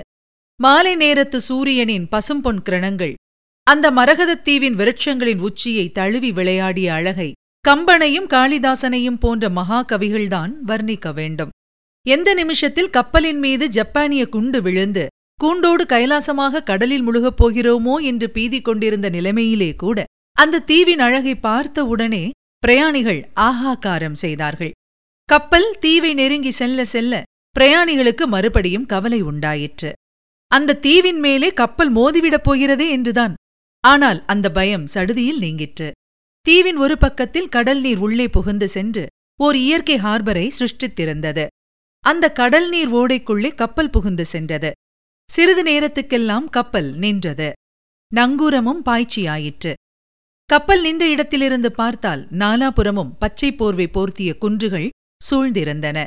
மாலை 0.61 0.95
நேரத்து 0.95 1.41
சூரியனின் 1.41 2.07
பசும்பொன் 2.11 2.59
கிரணங்கள் 2.69 3.13
அந்த 3.63 3.91
மரகதத் 3.91 4.41
தீவின் 4.41 4.75
விருட்சங்களின் 4.75 5.37
உச்சியை 5.37 5.91
தழுவி 5.91 6.31
விளையாடிய 6.31 6.93
அழகை 6.93 7.31
கம்பனையும் 7.67 8.27
காளிதாசனையும் 8.27 9.19
போன்ற 9.19 9.49
மகாகவிகள்தான் 9.49 10.51
வர்ணிக்க 10.67 11.13
வேண்டும். 11.13 11.49
எந்த 12.07 12.33
நிமிஷத்தில் 12.33 12.89
கப்பலின் 12.89 13.39
மீது 13.39 13.69
ஜப்பானிய 13.69 14.27
குண்டு 14.27 14.61
விழுந்து 14.61 15.07
கூண்டோடு 15.35 15.83
கைலாசமாக 15.83 16.63
கடலில் 16.63 17.01
முழுகப் 17.01 17.45
போகிறோமோ 17.45 18.01
என்று 18.01 18.29
பீதி 18.29 18.61
கொண்டிருந்த 18.61 19.09
நிலைமையிலே 19.09 19.75
கூட 19.75 20.03
அந்த 20.37 20.59
தீவின் 20.59 20.99
அழகை 20.99 21.35
பார்த்த 21.35 21.85
உடனே 21.85 22.29
பிரயாணிகள் 22.59 23.31
ஆஹாகாரம் 23.35 24.15
செய்தார்கள். 24.15 24.71
கப்பல் 25.33 25.77
தீவை 25.79 26.13
நெருங்கி 26.13 26.51
செல்ல 26.51 26.85
செல்ல 26.85 27.23
பிரயாணிகளுக்கு 27.59 28.25
மறுபடியும் 28.25 28.85
கவலை 28.85 29.21
உண்டாயிற்று. 29.21 29.93
அந்த 30.47 30.75
தீவின் 30.75 31.19
மேலே 31.19 31.53
கப்பல் 31.53 31.93
மோதிவிடப் 31.93 32.43
போகிறதே 32.43 32.89
என்றுதான். 32.89 33.33
ஆனால் 33.79 34.25
அந்த 34.25 34.51
பயம் 34.51 34.87
சடுதியில் 34.87 35.37
நீங்கிற்று. 35.37 35.91
தீவின் 36.41 36.77
ஒரு 36.77 36.97
பக்கத்தில் 36.97 37.49
கடல் 37.49 37.81
நீர் 37.81 37.97
உள்ளே 37.97 38.27
புகுந்து 38.27 38.67
சென்று 38.67 39.07
ஓர் 39.39 39.55
இயற்கை 39.55 39.97
ஹார்பரை 39.97 40.51
சிருஷ்டித்திருந்தது. 40.59 41.47
அந்த 41.99 42.31
கடல் 42.31 42.69
நீர் 42.69 42.93
ஓடைக்குள்ளே 42.93 43.55
கப்பல் 43.55 43.89
புகுந்து 43.89 44.25
சென்றது. 44.25 44.71
சிறிது 45.31 45.63
நேரத்துக்கெல்லாம் 45.63 46.45
கப்பல் 46.49 46.93
நின்றது. 46.93 47.51
நங்கூரமும் 48.15 48.83
பாய்ச்சியாயிற்று. 48.85 49.73
கப்பல் 50.45 50.81
நின்ற 50.81 51.09
இடத்திலிருந்து 51.09 51.71
பார்த்தால் 51.71 52.27
நாலாபுறமும் 52.31 53.15
பச்சை 53.19 53.55
போர்வை 53.55 53.89
போர்த்திய 53.93 54.37
குன்றுகள் 54.37 54.89
சூழ்ந்திருந்தன. 55.29 56.05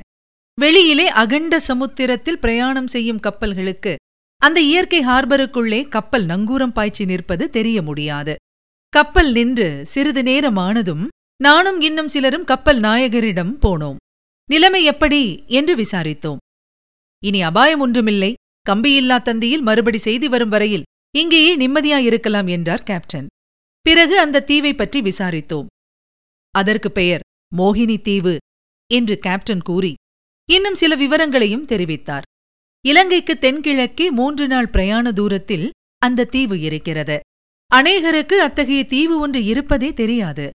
வெளியிலே 0.60 1.08
அகண்ட 1.08 1.58
சமுத்திரத்தில் 1.58 2.38
பிரயாணம் 2.38 2.86
செய்யும் 2.86 3.20
கப்பல்களுக்கு 3.20 3.94
அந்த 4.36 4.60
இயற்கை 4.60 5.00
ஹார்பருக்குள்ளே 5.06 5.88
கப்பல் 5.88 6.26
நங்கூரம் 6.26 6.72
பாய்ச்சி 6.72 7.04
நிற்பது 7.04 7.50
தெரிய 7.50 7.82
முடியாது. 7.82 8.34
கப்பல் 8.88 9.32
நின்று 9.32 9.86
சிறிது 9.86 10.22
நேரமானதும் 10.22 11.06
நானும் 11.42 11.80
இன்னும் 11.80 12.08
சிலரும் 12.08 12.44
கப்பல் 12.44 12.80
நாயகரிடம் 12.80 13.56
போனோம். 13.62 13.96
நிலைமை 14.50 14.84
எப்படி? 14.84 15.44
என்று 15.46 15.76
விசாரித்தோம். 15.76 16.36
இனி 17.24 17.42
அபாயம் 17.42 17.80
ஒன்றுமில்லை. 17.80 18.34
கம்பியில்லா 18.70 19.18
தந்தியில் 19.22 19.60
மறுபடி 19.60 19.98
செய்தி 19.98 20.28
வரும் 20.28 20.48
வரையில் 20.48 20.82
இங்கேயே 21.16 21.56
நிம்மதியாயிருக்கலாம் 21.56 22.48
என்றார் 22.48 22.82
கேப்டன். 22.82 23.26
பிறகு 23.80 24.18
அந்த 24.18 24.40
தீவை 24.40 24.74
பற்றி 24.74 25.00
விசாரித்தோம். 25.00 25.66
அதற்கு 26.50 26.92
பெயர் 26.92 27.20
மோகினி 27.56 28.02
தீவு. 28.02 28.36
என்று 28.94 29.18
கேப்டன் 29.18 29.62
கூறி 29.62 29.94
இன்னும் 30.50 30.74
சில 30.74 30.94
விவரங்களையும் 30.94 31.66
தெரிவித்தார். 31.66 32.26
இலங்கைக்கு 32.84 33.38
தென்கிழக்கே 33.38 34.10
மூன்று 34.10 34.46
நாள் 34.46 34.68
பிரயாண 34.68 35.12
தூரத்தில் 35.12 35.70
அந்த 35.98 36.24
தீவு 36.24 36.60
இருக்கிறது. 36.60 37.20
அநேகருக்கு 37.74 38.36
அத்தகைய 38.38 38.84
தீவு 38.84 39.18
ஒன்று 39.18 39.44
இருப்பதே 39.44 39.92
தெரியாது. 39.92 40.50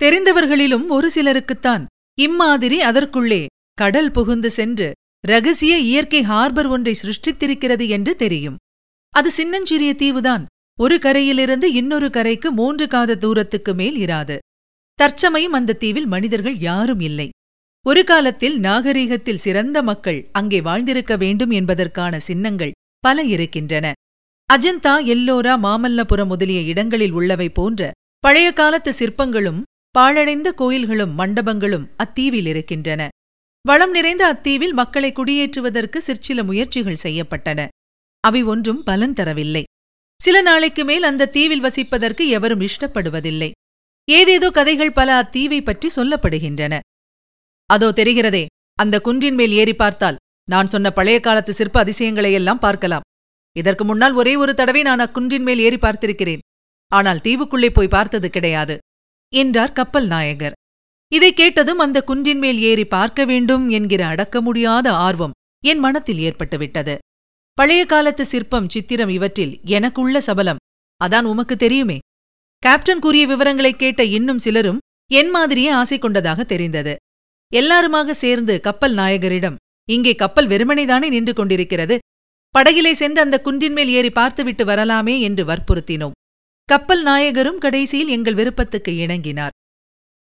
தெரிந்தவர்களிலும் 0.00 0.86
ஒரு 0.88 1.10
சிலருக்குத்தான் 1.14 1.84
இம்மாதிரி 2.18 2.80
அதற்குள்ளே 2.80 3.46
கடல் 3.72 4.10
புகுந்து 4.10 4.50
சென்று 4.50 4.92
ரகசிய 5.26 5.78
இயற்கை 5.78 6.22
ஹார்பர் 6.22 6.66
ஒன்றை 6.66 6.94
சிருஷ்டித்திருக்கிறது 7.02 7.88
என்று 7.88 8.16
தெரியும். 8.16 8.56
அது 9.08 9.30
சின்னஞ்சிறிய 9.30 9.94
தீவுதான். 9.98 10.44
ஒரு 10.80 10.98
கரையிலிருந்து 10.98 11.72
இன்னொரு 11.72 12.10
கரைக்கு 12.10 12.50
மூன்று 12.50 12.86
காத 12.86 13.14
தூரத்துக்கு 13.14 13.74
மேல் 13.74 13.96
இராது. 13.96 14.38
தற்சமயம் 14.94 15.52
அந்த 15.52 15.72
தீவில் 15.72 16.06
மனிதர்கள் 16.06 16.58
யாரும் 16.58 17.00
இல்லை. 17.00 17.28
ஒரு 17.86 18.04
காலத்தில் 18.04 18.56
நாகரீகத்தில் 18.60 19.40
சிறந்த 19.44 19.82
மக்கள் 19.82 20.18
அங்கே 20.32 20.60
வாழ்ந்திருக்க 20.60 21.16
வேண்டும் 21.16 21.50
என்பதற்கான 21.50 22.18
சின்னங்கள் 22.18 22.76
பல 22.98 23.22
இருக்கின்றன. 23.22 23.86
அஜந்தா 24.48 24.92
எல்லோரா 25.14 25.54
மாமல்லபுரம் 25.64 26.26
முதலிய 26.26 26.60
இடங்களில் 26.60 27.12
உள்ளவை 27.12 27.48
போன்ற 27.48 27.90
பழைய 28.20 28.52
காலத்து 28.52 28.92
சிற்பங்களும் 28.92 29.62
பாழடைந்த 29.90 30.52
கோயில்களும் 30.52 31.14
மண்டபங்களும் 31.14 31.88
அத்தீவில் 32.04 32.46
இருக்கின்றன. 32.46 33.08
வளம் 33.68 33.90
நிறைந்த 33.90 34.22
அத்தீவில் 34.32 34.72
மக்களை 34.72 35.12
குடியேற்றுவதற்கு 35.12 35.96
சிற்சில 35.96 36.44
முயற்சிகள் 36.44 37.02
செய்யப்பட்டன. 37.02 37.66
அவை 38.20 38.42
ஒன்றும் 38.42 38.80
பலன் 38.82 39.12
தரவில்லை. 39.12 39.64
சில 40.20 40.42
நாளைக்கு 40.42 40.84
மேல் 40.84 41.02
அந்த 41.02 41.26
தீவில் 41.26 41.64
வசிப்பதற்கு 41.64 42.26
எவரும் 42.28 42.60
இஷ்டப்படுவதில்லை. 42.60 43.50
ஏதேதோ 44.08 44.50
கதைகள் 44.50 44.92
பல 44.92 45.10
அத்தீவை 45.22 45.60
பற்றி 45.64 45.88
சொல்லப்படுகின்றன. 45.96 46.74
அதோ 47.66 47.90
தெரிகிறதே 47.90 48.46
அந்த 48.74 49.00
குன்றின் 49.00 49.34
மேல் 49.34 49.50
ஏறி 49.50 49.74
பார்த்தால் 49.74 50.16
நான் 50.48 50.66
சொன்ன 50.66 50.90
பழைய 50.90 51.20
காலத்து 51.20 51.52
சிற்ப 51.54 51.84
அதிசயங்களையெல்லாம் 51.84 52.58
பார்க்கலாம். 52.58 53.00
இதற்கு 53.56 53.84
முன்னால் 53.84 54.12
ஒரே 54.12 54.36
ஒரு 54.36 54.54
தடவை 54.54 54.82
நான் 54.82 54.98
அக்குன்றின் 54.98 55.42
மேல் 55.42 55.58
ஏறி 55.58 55.76
பார்த்திருக்கிறேன். 55.76 56.38
ஆனால் 56.88 57.18
தீவுக்குள்ளே 57.18 57.70
போய் 57.72 57.88
பார்த்தது 57.88 58.30
கிடையாது 58.30 58.78
என்றார் 59.34 59.72
கப்பல் 59.72 60.06
நாயகர். 60.06 60.52
இதை 61.12 61.32
கேட்டதும் 61.32 61.78
அந்த 61.78 62.04
குன்றின் 62.06 62.38
மேல் 62.38 62.58
ஏறி 62.58 62.84
பார்க்க 62.84 63.24
வேண்டும் 63.24 63.68
என்கிற 63.68 64.06
அடக்க 64.06 64.40
முடியாத 64.40 64.92
ஆர்வம் 64.92 65.30
என் 65.64 65.78
மனத்தில் 65.78 66.18
ஏற்பட்டுவிட்டது. 66.18 66.98
பழைய 67.52 67.84
காலத்து 67.86 68.26
சிற்பம் 68.26 68.68
சித்திரம் 68.68 69.08
இவற்றில் 69.08 69.60
எனக்குள்ள 69.64 70.20
சபலம். 70.20 70.56
அதான் 71.04 71.22
உமக்கு 71.22 71.56
தெரியுமே? 71.56 71.98
கேப்டன் 72.58 72.98
கூறிய 72.98 73.26
விவரங்களைக் 73.26 73.78
கேட்ட 73.78 74.04
இன்னும் 74.04 74.38
சிலரும் 74.38 74.78
என் 75.12 75.30
மாதிரியே 75.30 75.68
ஆசை 75.68 75.98
கொண்டதாக 75.98 76.44
தெரிந்தது. 76.44 76.96
எல்லாருமாக 77.52 78.14
சேர்ந்து 78.14 78.60
கப்பல் 78.60 78.94
நாயகரிடம் 78.94 79.56
இங்கே 79.88 80.14
கப்பல் 80.14 80.46
வெறுமனைதானே 80.46 81.08
நின்று 81.08 81.32
கொண்டிருக்கிறது? 81.32 81.98
படகிலே 82.54 82.92
சென்று 82.92 83.20
அந்த 83.20 83.40
குன்றின் 83.44 83.72
மேல் 83.72 83.88
ஏறி 83.88 84.10
பார்த்துவிட்டு 84.10 84.64
வரலாமே 84.64 85.20
என்று 85.20 85.44
வற்புறுத்தினோம். 85.44 86.14
கப்பல் 86.68 87.02
நாயகரும் 87.02 87.58
கடைசியில் 87.58 88.08
எங்கள் 88.08 88.34
விருப்பத்துக்கு 88.34 88.92
இணங்கினார். 88.92 89.54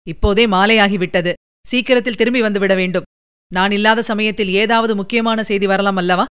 இப்போதே 0.07 0.45
மாலையாகிவிட்டது. 0.45 1.33
சீக்கிரத்தில் 1.67 2.15
திரும்பி 2.15 2.41
வந்துவிட 2.41 2.75
வேண்டும். 2.75 3.07
நான் 3.51 3.71
இல்லாத 3.71 4.01
சமயத்தில் 4.01 4.49
ஏதாவது 4.49 4.95
முக்கியமான 4.95 5.43
செய்தி 5.43 5.65
வரலாம் 5.65 5.95
அல்லவா? 5.95 6.25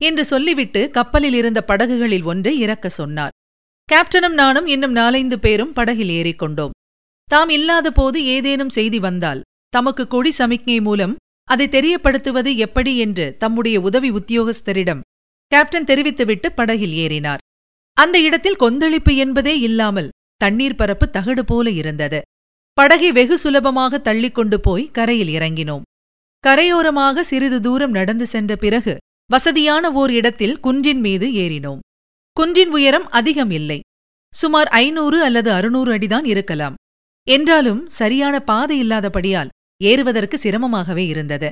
என்று 0.00 0.24
சொல்லிவிட்டு 0.24 0.90
கப்பலில் 0.90 1.34
இருந்த 1.34 1.60
படகுகளில் 1.62 2.22
ஒன்றை 2.22 2.58
இறக்க 2.58 2.88
சொன்னார். 2.88 3.34
கேப்டனும் 3.88 4.36
நானும் 4.42 4.66
இன்னும் 4.66 4.92
நாலைந்து 4.92 5.38
பேரும் 5.38 5.72
படகில் 5.72 6.08
ஏறிக்கொண்டோம். 6.08 6.70
தாம் 7.28 7.48
இல்லாத 7.48 7.90
போது 7.90 8.24
ஏதேனும் 8.24 8.68
செய்தி 8.68 8.98
வந்தால் 8.98 9.40
தமக்கு 9.72 10.04
கொடி 10.06 10.30
சமிக்ஞை 10.30 10.78
மூலம் 10.80 11.14
அதை 11.48 11.66
தெரியப்படுத்துவது 11.68 12.50
எப்படி 12.56 12.92
என்று 12.98 13.26
தம்முடைய 13.38 13.76
உதவி 13.80 14.10
உத்தியோகஸ்தரிடம் 14.10 15.00
கேப்டன் 15.52 15.84
தெரிவித்துவிட்டு 15.84 16.48
படகில் 16.52 16.94
ஏறினார். 17.04 17.40
அந்த 17.96 18.16
இடத்தில் 18.20 18.60
கொந்தளிப்பு 18.62 19.12
என்பதே 19.16 19.54
இல்லாமல் 19.58 20.12
தண்ணீர் 20.36 20.78
பரப்பு 20.80 21.06
தகடு 21.10 21.42
போல 21.44 21.70
இருந்தது. 21.70 22.20
படகை 22.78 23.10
வெகு 23.12 23.36
சுலபமாக 23.38 23.98
தள்ளிக்கொண்டு 23.98 24.56
போய் 24.60 24.84
கரையில் 24.90 25.32
இறங்கினோம். 25.38 25.86
கரையோரமாக 26.44 27.24
சிறிது 27.30 27.58
தூரம் 27.60 27.90
நடந்து 27.90 28.26
சென்ற 28.26 28.52
பிறகு 28.56 28.94
வசதியான 29.30 29.84
ஓர் 29.92 30.12
இடத்தில் 30.12 30.56
குன்றின் 30.60 31.00
மீது 31.00 31.26
ஏறினோம். 31.44 31.82
குன்றின் 32.36 32.72
உயரம் 32.76 33.06
அதிகம் 33.10 33.52
இல்லை. 33.58 33.78
சுமார் 34.34 34.68
ஐநூறு 34.82 35.18
அல்லது 35.22 35.50
அறுநூறு 35.50 35.90
அடிதான் 35.96 36.26
இருக்கலாம். 36.32 36.76
என்றாலும் 37.28 37.82
சரியான 38.00 38.34
பாதை 38.40 38.76
இல்லாதபடியால் 38.78 39.50
ஏறுவதற்கு 39.90 40.36
சிரமமாகவே 40.42 41.04
இருந்தது. 41.06 41.50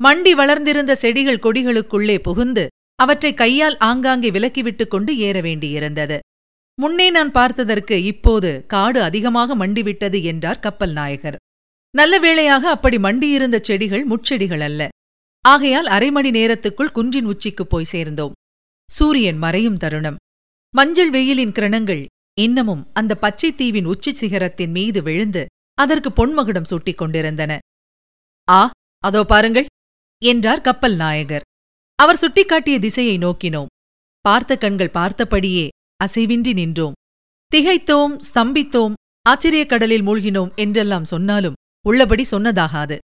மண்டி 0.00 0.32
வளர்ந்திருந்த 0.32 0.92
செடிகள் 0.94 1.42
கொடிகளுக்குள்ளே 1.42 2.16
புகுந்து 2.18 2.64
அவற்றை 2.94 3.34
கையால் 3.34 3.76
ஆங்காங்கே 3.78 4.30
விலக்கிவிட்டுக் 4.30 4.92
கொண்டு 4.94 5.12
ஏற 5.18 5.36
வேண்டியிருந்தது. 5.40 6.18
முன்னே 6.78 7.06
நான் 7.10 7.30
பார்த்ததற்கு 7.30 7.96
இப்போது 8.04 8.50
காடு 8.66 9.02
அதிகமாக 9.02 9.56
மண்டிவிட்டது 9.56 10.18
என்றார் 10.22 10.58
கப்பல் 10.58 10.92
நாயகர். 10.92 11.38
நல்ல 11.90 12.18
வேளையாக 12.18 12.64
அப்படி 12.70 12.96
மண்டியிருந்த 12.96 13.56
செடிகள் 13.60 14.04
முட்செடிகள் 14.06 14.60
அல்ல. 14.60 14.88
ஆகையால் 15.44 15.86
அரை 15.86 16.10
மணி 16.10 16.30
நேரத்துக்குள் 16.30 16.94
குன்றின் 16.94 17.28
உச்சிக்குப் 17.32 17.70
போய் 17.72 17.92
சேர்ந்தோம். 17.94 18.36
சூரியன் 18.90 19.38
மறையும் 19.38 19.76
தருணம். 19.76 20.18
மஞ்சள் 20.74 21.10
வெயிலின் 21.10 21.54
கிரணங்கள் 21.58 22.02
இன்னமும் 22.40 22.82
அந்த 22.92 23.12
பச்சை 23.14 23.50
தீவின் 23.54 23.84
உச்சி 23.84 24.12
சிகரத்தின் 24.12 24.70
மீது 24.70 25.02
விழுந்து 25.02 25.42
அதற்கு 25.82 26.10
பொன்மகுடம் 26.10 26.68
சூட்டிக் 26.70 26.98
கொண்டிருந்தன. 26.98 27.58
ஆ 28.48 28.70
அதோ 28.98 29.20
பாருங்கள் 29.24 29.66
என்றார் 30.22 30.60
கப்பல் 30.60 30.96
நாயகர். 30.96 31.46
அவர் 31.94 32.20
சுட்டிக்காட்டிய 32.22 32.78
திசையை 32.78 33.16
நோக்கினோம். 33.18 33.70
பார்த்த 34.20 34.56
கண்கள் 34.56 34.94
பார்த்தபடியே 34.94 35.68
அசைவின்றி 36.04 36.52
நின்றோம். 36.52 36.96
திகைத்தோம் 37.52 38.14
ஸ்தம்பித்தோம் 38.28 38.92
ஆச்சரியக் 39.28 39.68
கடலில் 39.68 40.06
மூழ்கினோம் 40.06 40.54
என்றெல்லாம் 40.54 41.04
சொன்னாலும் 41.04 41.58
உள்ளபடி 41.86 42.24
சொன்னதாகாது. 42.30 42.96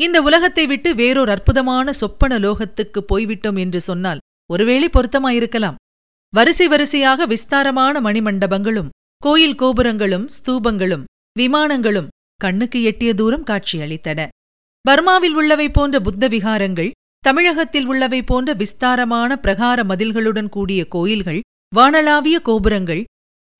இந்த 0.00 0.22
உலகத்தை 0.22 0.66
விட்டு 0.66 0.94
வேறொரு 0.94 1.30
அற்புதமான 1.30 1.92
சொப்பன 1.92 2.38
லோகத்துக்குப் 2.38 3.08
போய்விட்டோம் 3.08 3.58
என்று 3.58 3.80
சொன்னால் 3.80 4.22
ஒருவேளை 4.50 4.88
பொருத்தமாயிருக்கலாம். 4.88 5.74
வரிசை 6.34 6.66
வரிசையாக 6.68 7.26
விஸ்தாரமான 7.26 8.00
மணிமண்டபங்களும் 8.00 8.88
கோயில் 9.16 9.54
கோபுரங்களும் 9.54 10.26
ஸ்தூபங்களும் 10.36 11.04
விமானங்களும் 11.38 12.08
கண்ணுக்கு 12.40 12.82
எட்டிய 12.82 13.14
தூரம் 13.14 13.44
காட்சியளித்தன. 13.44 14.20
பர்மாவில் 14.84 15.34
உள்ளவை 15.34 15.70
போன்ற 15.70 16.00
புத்த 16.00 16.28
விகாரங்கள் 16.28 16.90
தமிழகத்தில் 17.24 17.86
உள்ளவை 17.86 18.22
போன்ற 18.22 18.52
விஸ்தாரமான 18.52 19.36
பிரகார 19.36 19.84
மதில்களுடன் 19.84 20.48
கூடிய 20.48 20.86
கோயில்கள் 20.86 21.40
வானளாவிய 21.72 22.36
கோபுரங்கள் 22.42 23.04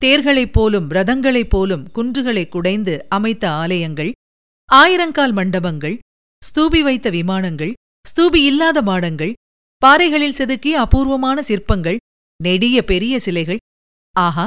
தேர்களைப் 0.01 0.51
போலும் 0.51 0.87
ரதங்களைப் 0.89 1.49
போலும் 1.49 1.87
குன்றுகளை 1.93 2.49
குடைந்து 2.49 3.05
அமைத்த 3.09 3.49
ஆலயங்கள் 3.49 4.11
ஆயிரங்கால் 4.69 5.33
மண்டபங்கள் 5.33 5.95
ஸ்தூபி 6.41 6.81
வைத்த 6.81 7.09
விமானங்கள் 7.09 7.73
ஸ்தூபி 8.05 8.39
இல்லாத 8.43 8.81
மாடங்கள் 8.81 9.33
பாறைகளில் 9.81 10.37
செதுக்கிய 10.37 10.75
அபூர்வமான 10.75 11.41
சிற்பங்கள் 11.41 11.97
நெடிய 12.39 12.83
பெரிய 12.83 13.19
சிலைகள். 13.19 13.57
ஆஹா! 14.15 14.45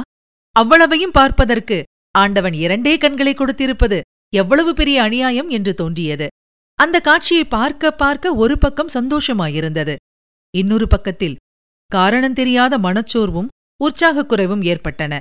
அவ்வளவையும் 0.55 1.11
பார்ப்பதற்கு 1.11 1.77
ஆண்டவன் 2.15 2.53
இரண்டே 2.53 2.97
கண்களை 2.97 3.33
கொடுத்திருப்பது 3.33 3.99
எவ்வளவு 4.35 4.73
பெரிய 4.73 5.01
அநியாயம் 5.01 5.49
என்று 5.49 5.73
தோன்றியது. 5.73 6.27
அந்த 6.75 6.99
காட்சியை 6.99 7.45
பார்க்க 7.45 7.91
பார்க்க 7.91 8.35
ஒரு 8.35 8.57
பக்கம் 8.57 8.89
சந்தோஷமாயிருந்தது. 8.93 9.95
இன்னொரு 10.57 10.87
பக்கத்தில் 10.87 11.35
காரணம் 11.85 12.33
தெரியாத 12.33 12.77
மனச்சோர்வும் 12.77 13.47
உற்சாகக் 13.83 14.29
குறைவும் 14.29 14.61
ஏற்பட்டன. 14.61 15.19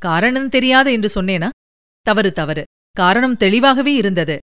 காரணம் 0.00 0.48
தெரியாத 0.48 0.92
என்று 0.92 1.22
சொன்னேனா? 1.22 1.48
தவறு 2.00 2.32
தவறு. 2.32 2.64
காரணம் 2.90 3.36
தெளிவாகவே 3.36 3.94
இருந்தது. 3.94 4.38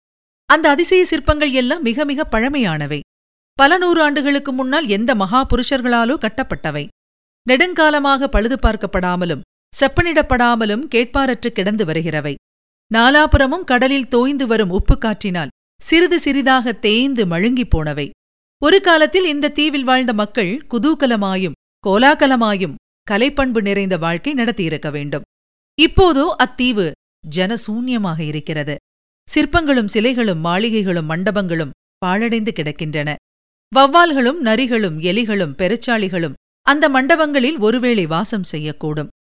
அந்த 0.47 0.71
அதிசய 0.71 1.05
சிற்பங்கள் 1.05 1.53
எல்லாம் 1.53 1.83
மிக 1.83 2.05
மிக 2.05 2.29
பழமையானவை. 2.31 3.01
பல 3.53 3.79
நூறு 3.79 4.03
ஆண்டுகளுக்கு 4.03 4.53
முன்னால் 4.53 4.89
எந்த 4.89 5.15
மகா 5.15 5.47
புருஷர்களாலோ 5.47 6.15
கட்டப்பட்டவை. 6.15 6.89
நெடுங்காலமாக 7.49 8.25
பழுது 8.25 8.57
பார்க்கப்படாமலும் 8.57 9.41
செப்பனிடப்படாமலும் 9.81 10.89
கேட்பாரற்று 10.95 11.47
கிடந்து 11.47 11.85
வருகிறவை. 11.85 12.35
நாலாபுறமும் 12.95 13.65
கடலில் 13.65 14.09
தோய்ந்து 14.09 14.47
வரும் 14.47 14.71
உப்பு 14.71 14.99
காற்றினால் 14.99 15.53
சிறிது 15.83 16.21
சிறிதாக 16.21 16.73
தேய்ந்து 16.73 17.27
மழுங்கிப் 17.27 17.71
போனவை. 17.71 18.11
ஒரு 18.63 18.81
காலத்தில் 18.81 19.27
இந்த 19.27 19.49
தீவில் 19.49 19.85
வாழ்ந்த 19.85 20.13
மக்கள் 20.13 20.67
குதூகலமாயும் 20.71 21.57
கோலாகலமாயும் 21.87 22.75
கலைப்பண்பு 23.11 23.61
நிறைந்த 23.63 23.99
வாழ்க்கை 23.99 24.35
நடத்தியிருக்க 24.35 24.91
வேண்டும். 24.91 25.23
இப்போதோ 25.79 26.37
அத்தீவு 26.45 26.91
ஜனசூன்யமாக 27.37 28.21
இருக்கிறது. 28.21 28.77
சிற்பங்களும் 29.29 29.93
சிலைகளும் 29.95 30.45
மாளிகைகளும் 30.45 31.11
மண்டபங்களும் 31.11 31.75
பாழடைந்து 32.07 32.53
கிடக்கின்றன. 32.57 33.15
வவ்வால்களும் 33.73 34.41
நரிகளும் 34.41 34.97
எலிகளும் 35.11 35.57
பெருச்சாளிகளும் 35.61 36.39
அந்த 36.67 36.89
மண்டபங்களில் 36.89 37.59
ஒருவேளை 37.59 38.07
வாசம் 38.07 38.49
செய்யக்கூடும். 38.53 39.13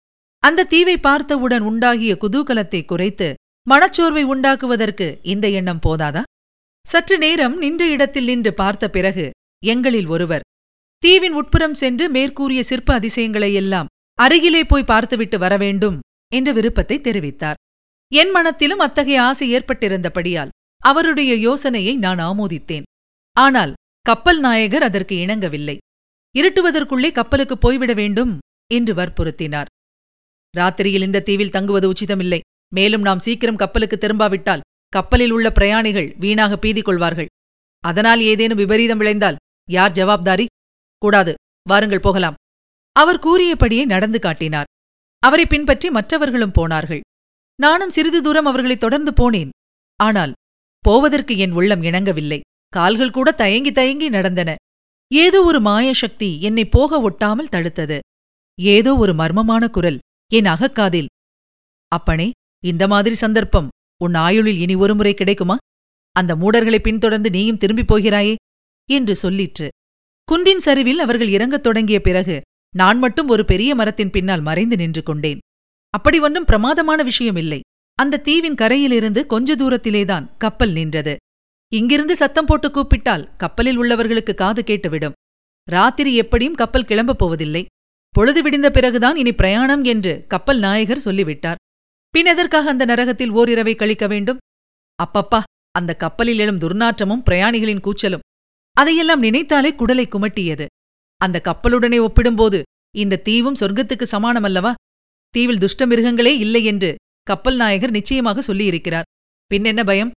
அந்த 0.43 0.64
தீவை 0.64 0.97
பார்த்தவுடன் 0.99 1.62
உண்டாகிய 1.62 2.12
குதூகலத்தை 2.21 2.85
குறைத்து 2.85 3.29
மனச்சோர்வை 3.71 4.23
உண்டாக்குவதற்கு 4.23 5.19
இந்த 5.23 5.49
எண்ணம் 5.49 5.83
போதாதா? 5.87 6.23
சற்று 6.87 7.19
நேரம் 7.19 7.57
நின்ற 7.57 7.83
இடத்தில் 7.87 8.25
நின்று 8.25 8.54
பார்த்த 8.54 8.85
பிறகு 8.88 9.31
எங்களில் 9.64 10.07
ஒருவர் 10.07 10.47
தீவின் 10.99 11.33
உட்புறம் 11.33 11.75
சென்று 11.75 12.11
மேற்கூறிய 12.11 12.62
சிற்ப 12.62 12.99
அதிசயங்களையெல்லாம் 12.99 13.90
அருகிலே 14.19 14.62
போய் 14.64 14.85
பார்த்துவிட்டு 14.85 15.38
வரவேண்டும் 15.38 15.99
என்ற 16.35 16.52
விருப்பத்தை 16.52 17.00
தெரிவித்தார். 17.00 17.59
என் 18.12 18.31
மனத்திலும் 18.31 18.78
அத்தகைய 18.78 19.23
ஆசை 19.23 19.47
ஏற்பட்டிருந்தபடியால் 19.54 20.52
அவருடைய 20.81 21.33
யோசனையை 21.35 21.97
நான் 21.97 22.19
ஆமோதித்தேன். 22.19 22.87
ஆனால் 23.37 23.73
கப்பல் 24.07 24.40
நாயகர் 24.40 24.83
அதற்கு 24.83 25.14
இணங்கவில்லை. 25.16 25.76
இருட்டுவதற்குள்ளே 26.35 27.11
கப்பலுக்கு 27.12 27.59
போய்விட 27.59 27.92
வேண்டும் 27.92 28.33
என்று 28.71 28.95
வற்புறுத்தினார். 28.95 29.71
ராத்திரியில் 30.54 31.07
இந்த 31.09 31.21
தீவில் 31.21 31.50
தங்குவது 31.50 31.87
உச்சிதமில்லை. 31.92 32.40
மேலும் 32.73 33.07
நாம் 33.09 33.19
சீக்கிரம் 33.19 33.61
கப்பலுக்கு 33.62 33.97
திரும்பாவிட்டால் 33.99 34.64
கப்பலில் 34.88 35.33
உள்ள 35.33 35.49
பிரயாணிகள் 35.50 36.09
வீணாக 36.19 36.57
பீதி 36.57 36.83
கொள்வார்கள் 36.83 37.31
அதனால் 37.85 38.21
ஏதேனும் 38.21 38.61
விபரீதம் 38.62 39.00
விளைந்தால் 39.00 39.41
யார் 39.69 39.93
ஜவாப்தாரி? 39.93 40.47
கூடாது 41.02 41.33
வாருங்கள் 41.67 42.05
போகலாம். 42.07 42.38
அவர் 42.97 43.19
கூறியபடியே 43.19 43.85
நடந்து 43.85 44.19
காட்டினார். 44.19 44.69
அவரை 45.23 45.45
பின்பற்றி 45.47 45.88
மற்றவர்களும் 45.91 46.57
போனார்கள். 46.59 47.02
நானும் 47.59 47.91
சிறிது 47.91 48.21
தூரம் 48.23 48.45
அவர்களை 48.45 48.76
தொடர்ந்து 48.76 49.12
போனேன். 49.21 49.50
ஆனால் 50.00 50.33
போவதற்கு 50.85 51.35
என் 51.37 51.52
உள்ளம் 51.52 51.83
இணங்கவில்லை. 51.83 52.41
கால்கள் 52.73 53.11
கூட 53.11 53.29
தயங்கி 53.33 53.73
தயங்கி 53.73 54.09
நடந்தன. 54.09 54.50
ஏதோ 55.11 55.38
ஒரு 55.43 55.59
மாயசக்தி 55.61 56.31
என்னை 56.41 56.64
போக 56.67 57.00
ஒட்டாமல் 57.11 57.52
தடுத்தது. 57.52 57.99
ஏதோ 58.59 58.91
ஒரு 58.97 59.12
மர்மமான 59.14 59.64
குரல் 59.69 59.99
என் 60.33 60.45
அகக்காதில் 60.45 61.11
அப்பனே 61.93 62.29
இந்த 62.64 62.87
மாதிரி 62.87 63.14
சந்தர்ப்பம். 63.14 63.69
உன் 64.04 64.14
ஆயுளில் 64.14 64.59
இனி 64.59 64.75
ஒருமுறை 64.75 65.14
கிடைக்குமா? 65.14 65.56
அந்த 66.13 66.37
மூடர்களை 66.37 66.78
பின்தொடர்ந்து 66.78 67.30
நீயும் 67.30 67.56
திரும்பிப் 67.56 67.95
போகிறாயே? 67.95 68.34
என்று 68.91 69.30
சொல்லிற்று. 69.30 69.69
குன்றின் 70.25 70.60
சரிவில் 70.60 70.99
அவர்கள் 70.99 71.28
இறங்கத் 71.28 71.63
தொடங்கிய 71.63 72.00
பிறகு 72.00 72.41
நான் 72.76 72.99
மட்டும் 72.99 73.28
ஒரு 73.28 73.45
பெரிய 73.45 73.75
மரத்தின் 73.75 74.10
பின்னால் 74.10 74.41
மறைந்து 74.41 74.76
நின்று 74.76 75.02
கொண்டேன். 75.02 75.39
அப்படி 75.91 76.21
ஒன்றும் 76.21 76.45
பிரமாதமான 76.45 77.04
விஷயமில்லை. 77.04 77.60
அந்த 77.95 78.17
தீவின் 78.17 78.54
கரையிலிருந்து 78.54 79.26
கொஞ்ச 79.26 79.54
தூரத்திலேதான் 79.54 80.37
கப்பல் 80.39 80.71
நின்றது. 80.71 81.17
இங்கிருந்து 81.73 82.17
சத்தம் 82.17 82.45
போட்டு 82.45 82.71
கூப்பிட்டால் 82.71 83.37
கப்பலில் 83.37 83.78
உள்ளவர்களுக்கு 83.78 84.34
காது 84.34 84.63
கேட்டுவிடும். 84.67 85.13
ராத்திரி 85.71 86.15
எப்படியும் 86.15 86.54
கப்பல் 86.54 86.84
கிளம்பப் 86.84 87.19
போவதில்லை. 87.19 87.67
பொழுது 88.10 88.43
விடிந்த 88.43 88.71
பிறகுதான் 88.71 89.17
இனி 89.17 89.34
பிரயாணம் 89.34 89.84
என்று 89.84 90.25
கப்பல் 90.28 90.58
நாயகர் 90.58 91.00
சொல்லிவிட்டார். 91.00 91.56
பின் 92.13 92.27
எதற்காக 92.27 92.71
அந்த 92.71 92.85
நரகத்தில் 92.85 93.33
ஓரிரவை 93.33 93.77
கழிக்க 93.77 94.07
வேண்டும்? 94.07 94.39
அப்பப்பா 95.03 95.43
அந்த 95.71 95.95
கப்பலில் 95.95 96.39
எழும் 96.39 96.59
துர்நாற்றமும் 96.59 97.23
பிரயாணிகளின் 97.31 97.81
கூச்சலும். 97.81 98.19
அதையெல்லாம் 98.73 99.23
நினைத்தாலே 99.23 99.71
குடலை 99.71 100.09
குமட்டியது. 100.09 100.67
அந்த 101.17 101.41
கப்பலுடனே 101.45 101.99
ஒப்பிடும்போது 101.99 102.63
இந்த 102.97 103.23
தீவும் 103.25 103.57
சொர்க்கத்துக்கு 103.61 104.07
சமானமல்லவா? 104.11 104.75
தீவில் 105.29 105.59
துஷ்ட 105.59 105.87
மிருகங்களே 105.87 106.39
இல்லை 106.39 106.65
என்று 106.65 106.95
கப்பல் 107.23 107.57
நாயகர் 107.57 107.91
நிச்சயமாக 107.91 108.55
சொல்லியிருக்கிறார். 108.55 109.03
பின் 109.47 109.65
என்ன 109.65 109.85
பயம்? 109.85 110.11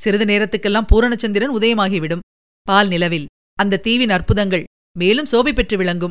சிறிது 0.00 0.24
நேரத்துக்கெல்லாம் 0.24 0.86
பூரணச்சந்திரன் 0.92 1.54
உதயமாகிவிடும். 1.58 2.18
பால் 2.62 2.88
நிலவில் 2.88 3.26
அந்த 3.54 3.76
தீவின் 3.76 4.10
அற்புதங்கள் 4.10 4.64
மேலும் 4.98 5.26
சோபை 5.32 5.52
பெற்று 5.52 5.76
விளங்கும். 5.76 6.10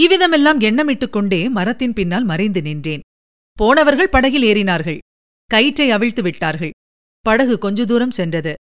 இவ்விதமெல்லாம் 0.00 0.60
எண்ணமிட்டுக் 0.60 1.10
கொண்டே 1.10 1.48
மரத்தின் 1.48 1.92
பின்னால் 1.92 2.24
மறைந்து 2.24 2.62
நின்றேன். 2.62 3.00
போனவர்கள் 3.56 4.08
படகில் 4.08 4.42
ஏறினார்கள். 4.42 4.98
கயிற்றை 5.46 5.90
அவிழ்த்து 5.90 6.22
விட்டார்கள். 6.22 6.70
படகு 7.20 7.58
கொஞ்ச 7.58 7.84
தூரம் 7.84 8.10
சென்றது. 8.10 8.54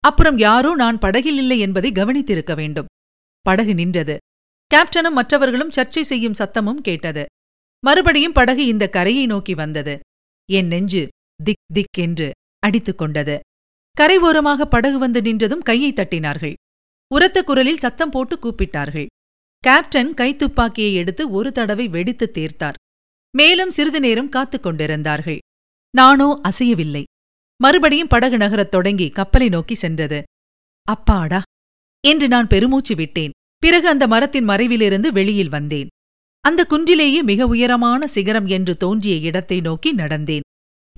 அப்புறம் 0.00 0.38
யாரோ 0.38 0.74
நான் 0.74 0.98
படகில் 0.98 1.36
இல்லை 1.36 1.58
என்பதை 1.58 1.92
கவனித்திருக்க 1.92 2.54
வேண்டும். 2.54 2.86
படகு 3.40 3.74
நின்றது. 3.74 4.16
கேப்டனும் 4.74 5.12
மற்றவர்களும் 5.12 5.70
சர்ச்சை 5.76 6.00
செய்யும் 6.00 6.38
சத்தமும் 6.38 6.80
கேட்டது. 6.80 7.26
மறுபடியும் 7.84 8.32
படகு 8.32 8.66
இந்த 8.66 8.88
கரையை 8.88 9.26
நோக்கி 9.26 9.54
வந்தது. 9.54 9.98
என் 10.52 10.66
நெஞ்சு 10.66 11.08
திக் 11.44 11.64
திக் 11.72 11.98
என்று 11.98 12.30
அடித்துக் 12.58 12.98
கொண்டது. 12.98 13.38
கரை 13.92 14.18
ஓரமாக 14.18 14.66
படகு 14.66 14.98
வந்து 14.98 15.20
நின்றதும் 15.20 15.62
கையை 15.62 15.92
தட்டினார்கள். 15.92 16.54
உரத்த 17.14 17.42
குரலில் 17.42 17.78
சத்தம் 17.78 18.10
போட்டு 18.10 18.38
கூப்பிட்டார்கள். 18.38 19.06
கேப்டன் 19.58 20.14
கைத்துப்பாக்கியை 20.14 20.94
எடுத்து 20.94 21.30
ஒரு 21.30 21.52
தடவை 21.52 21.88
வெடித்து 21.88 22.30
தீர்த்தார். 22.34 22.74
மேலும் 23.34 23.70
சிறிது 23.70 24.00
நேரம் 24.00 24.28
காத்துக் 24.28 24.62
கொண்டிருந்தார்கள். 24.62 25.38
நானோ 25.90 26.40
அசையவில்லை. 26.48 27.02
மறுபடியும் 27.56 28.08
படகு 28.08 28.36
நகரத் 28.36 28.70
தொடங்கி 28.70 29.08
கப்பலை 29.08 29.48
நோக்கி 29.48 29.74
சென்றது. 29.74 30.22
அப்பாடா! 30.82 31.42
என்று 32.06 32.28
நான் 32.28 32.46
பெருமூச்சு 32.46 32.94
விட்டேன். 32.94 33.30
பிறகு 33.56 33.88
அந்த 33.88 34.06
மரத்தின் 34.06 34.48
மறைவிலிருந்து 34.48 35.06
வெளியில் 35.06 35.48
வந்தேன். 35.48 35.86
அந்த 36.40 36.66
குன்றிலேயே 36.70 37.22
மிக 37.22 37.46
உயரமான 37.46 38.06
சிகரம் 38.06 38.46
என்று 38.46 38.76
தோன்றிய 38.76 39.16
இடத்தை 39.16 39.60
நோக்கி 39.60 39.94
நடந்தேன். 39.94 40.40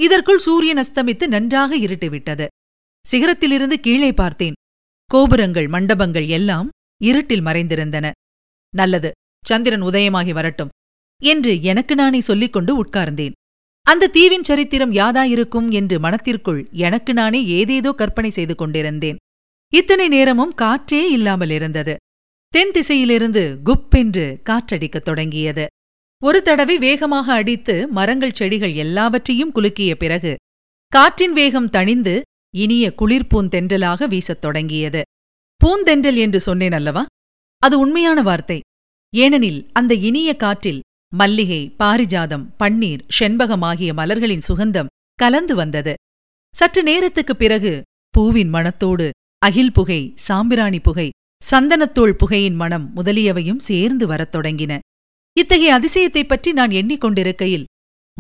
இதற்குள் 0.01 0.38
சூரியன் 0.38 0.77
அஸ்தமித்து 0.77 1.27
நன்றாக 1.27 1.77
இருட்டுவிட்டது. 1.77 2.47
சிகரத்திலிருந்து 3.12 3.75
கீழே 3.75 4.12
பார்த்தேன். 4.12 4.53
கோபுரங்கள் 5.05 5.69
மண்டபங்கள் 5.69 6.27
எல்லாம் 6.27 6.69
இருட்டில் 7.03 7.45
மறைந்திருந்தன. 7.45 8.11
நல்லது. 8.75 9.11
சந்திரன் 9.45 9.83
உதயமாகி 9.83 10.33
வரட்டும். 10.33 10.69
என்று 11.23 11.63
எனக்கு 11.63 11.95
நானே 11.95 12.21
சொல்லிக் 12.21 12.53
கொண்டு 12.53 12.85
உட்கார்ந்தேன். 12.85 13.33
அந்த 13.83 14.07
தீவின் 14.07 14.43
சரித்திரம் 14.43 14.93
யாதாயிருக்கும் 14.93 15.71
என்று 15.71 16.01
மனத்திற்குள் 16.01 16.69
எனக்கு 16.71 17.13
நானே 17.13 17.47
ஏதேதோ 17.47 17.93
கற்பனை 17.93 18.31
செய்து 18.31 18.55
கொண்டிருந்தேன். 18.55 19.17
இத்தனை 19.73 20.09
நேரமும் 20.09 20.55
காற்றே 20.55 21.11
இல்லாமல் 21.11 21.51
இருந்தது. 21.51 21.97
தென் 22.49 22.71
திசையிலிருந்து 22.71 23.59
குப்பென்று 23.65 24.27
காற்றடிக்கத் 24.51 25.01
தொடங்கியது. 25.01 25.67
ஒரு 26.23 26.43
தடவை 26.43 26.79
வேகமாக 26.79 27.33
அடித்து 27.33 27.89
மரங்கள் 27.89 28.33
செடிகள் 28.33 28.73
எல்லாவற்றையும் 28.73 29.53
குலுக்கிய 29.55 29.95
பிறகு 29.95 30.37
காற்றின் 30.87 31.33
வேகம் 31.33 31.71
தணிந்து 31.71 32.21
இனிய 32.57 32.95
குளிர்பூந்தென்றலாக 32.99 34.07
வீசத் 34.07 34.41
தொடங்கியது. 34.41 35.03
பூந்தென்றல் 35.61 36.17
என்று 36.17 36.41
சொன்னேன் 36.41 36.73
அல்லவா? 36.73 37.07
அது 37.63 37.79
உண்மையான 37.79 38.23
வார்த்தை. 38.23 38.61
ஏனெனில் 39.17 39.69
அந்த 39.73 39.95
இனிய 39.95 40.37
காற்றில் 40.37 40.81
மல்லிகை 41.14 41.75
பாரிஜாதம் 41.79 42.47
பன்னீர் 42.59 43.01
செண்பகம் 43.21 43.61
ஆகிய 43.61 43.92
மலர்களின் 43.92 44.42
சுகந்தம் 44.49 44.87
கலந்து 45.14 45.55
வந்தது. 45.55 45.94
சற்று 46.57 46.83
நேரத்துக்குப் 46.83 47.38
பிறகு 47.38 47.83
பூவின் 48.09 48.53
மணத்தோடு 48.55 49.11
அகில் 49.38 49.73
புகை 49.73 50.12
சாம்பிராணி 50.16 50.81
புகை 50.81 51.11
சந்தனத்தூள் 51.51 52.11
புகையின் 52.11 52.55
மனம் 52.55 52.92
முதலியவையும் 52.97 53.59
சேர்ந்து 53.59 54.07
வரத் 54.07 54.35
தொடங்கின. 54.37 54.79
இத்தகைய 55.38 55.81
அதிசயத்தைப் 55.81 56.29
பற்றி 56.29 56.53
நான் 56.53 56.68
எண்ணிக்கொண்டிருக்கையில் 56.68 57.64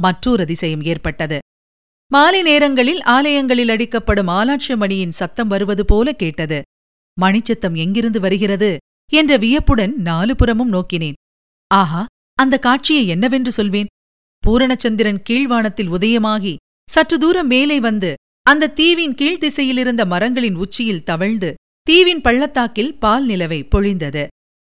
மற்றோர் 0.00 0.40
அதிசயம் 0.40 0.82
ஏற்பட்டது. 0.82 1.38
மாலை 2.12 2.42
நேரங்களில் 2.42 3.02
ஆலயங்களில் 3.02 3.68
அடிக்கப்படும் 3.68 4.28
ஆலாட்சி 4.28 4.76
மணியின் 4.76 5.10
சத்தம் 5.10 5.48
வருவது 5.48 5.84
போல 5.84 6.12
கேட்டது. 6.12 6.62
மணிச்சத்தம் 7.20 7.76
எங்கிருந்து 7.76 8.20
வருகிறது? 8.20 8.76
என்ற 9.12 9.36
வியப்புடன் 9.36 9.94
நாலு 9.96 10.36
புறமும் 10.36 10.72
நோக்கினேன். 10.72 11.12
ஆஹா! 11.66 12.06
அந்த 12.38 12.58
காட்சியை 12.58 13.04
என்னவென்று 13.06 13.52
சொல்வேன்? 13.52 13.90
பூரணச்சந்திரன் 14.44 15.20
கீழ்வானத்தில் 15.28 15.92
உதயமாகி 15.92 16.54
சற்று 16.90 17.16
தூரம் 17.18 17.46
மேலே 17.46 17.80
வந்து 17.80 18.10
அந்த 18.42 18.72
தீவின் 18.74 19.14
கீழ்த்திசையிலிருந்த 19.14 20.02
மரங்களின் 20.06 20.54
உச்சியில் 20.54 21.02
தவழ்ந்து 21.02 21.50
தீவின் 21.86 22.20
பள்ளத்தாக்கில் 22.20 22.92
பால் 22.98 23.26
நிலவை 23.26 23.60
பொழிந்தது. 23.74 24.26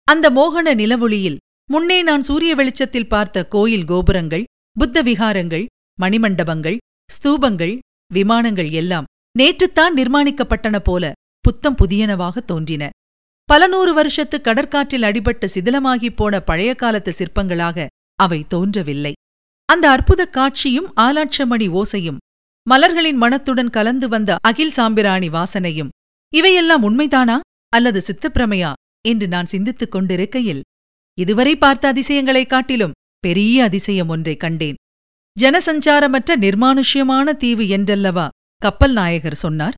அந்த 0.05 0.27
மோகன 0.31 0.75
நிலவொளியில் 0.75 1.39
முன்னே 1.73 1.99
நான் 2.03 2.23
சூரிய 2.23 2.55
வெளிச்சத்தில் 2.55 3.09
பார்த்த 3.09 3.47
கோயில் 3.47 3.85
கோபுரங்கள் 3.85 4.45
புத்த 4.77 5.03
விகாரங்கள் 5.03 5.67
மணிமண்டபங்கள் 5.99 6.79
ஸ்தூபங்கள் 7.11 7.75
விமானங்கள் 8.15 8.71
எல்லாம் 8.71 9.09
நேற்றுத்தான் 9.39 9.97
நிர்மாணிக்கப்பட்டன 9.97 10.79
போல 10.79 11.13
புத்தம் 11.45 11.77
புதியனவாக 11.77 12.39
தோன்றின. 12.45 12.85
பல 13.51 13.67
நூறு 13.67 13.95
வருஷத்து 13.95 14.41
கடற்காற்றில் 14.45 15.03
அடிபட்டு 15.03 15.49
சிதிலமாகிப் 15.55 16.17
போன 16.17 16.41
பழைய 16.41 16.75
காலத்து 16.75 17.15
சிற்பங்களாக 17.19 17.87
அவை 18.15 18.45
தோன்றவில்லை. 18.49 19.13
அந்த 19.65 19.91
அற்புதக் 19.91 20.33
காட்சியும் 20.33 20.93
ஆலாட்சமணி 20.97 21.69
ஓசையும் 21.69 22.17
மலர்களின் 22.71 23.17
மணத்துடன் 23.17 23.71
கலந்து 23.71 24.09
வந்த 24.09 24.37
அகில் 24.43 24.71
சாம்பிராணி 24.71 25.29
வாசனையும் 25.29 25.89
இவையெல்லாம் 26.35 26.83
உண்மைதானா 26.83 27.39
அல்லது 27.69 28.03
சித்தப்பிரமையா 28.07 28.73
என்று 29.09 29.29
நான் 29.29 29.47
சிந்தித்துக் 29.47 29.91
கொண்டிருக்கையில் 29.91 30.63
இதுவரை 31.19 31.57
பார்த்த 31.57 31.89
அதிசயங்களைக் 31.93 32.49
காட்டிலும் 32.49 32.93
பெரிய 33.19 33.63
அதிசயம் 33.63 34.09
ஒன்றைக் 34.09 34.41
கண்டேன். 34.41 34.75
ஜனசஞ்சாரமற்ற 35.41 36.37
நிர்மானுஷ்யமான 36.37 37.37
தீவு 37.37 37.69
என்றல்லவா 37.69 38.29
கப்பல் 38.57 38.93
நாயகர் 38.93 39.35
சொன்னார்? 39.35 39.75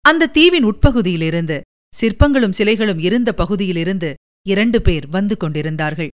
அந்த 0.00 0.26
தீவின் 0.26 0.64
உட்பகுதியிலிருந்து 0.64 1.60
சிற்பங்களும் 1.94 2.56
சிலைகளும் 2.58 2.98
இருந்த 2.98 3.30
பகுதியிலிருந்து 3.32 4.10
இரண்டு 4.46 4.78
பேர் 4.82 5.06
வந்து 5.06 5.36
கொண்டிருந்தார்கள். 5.36 6.10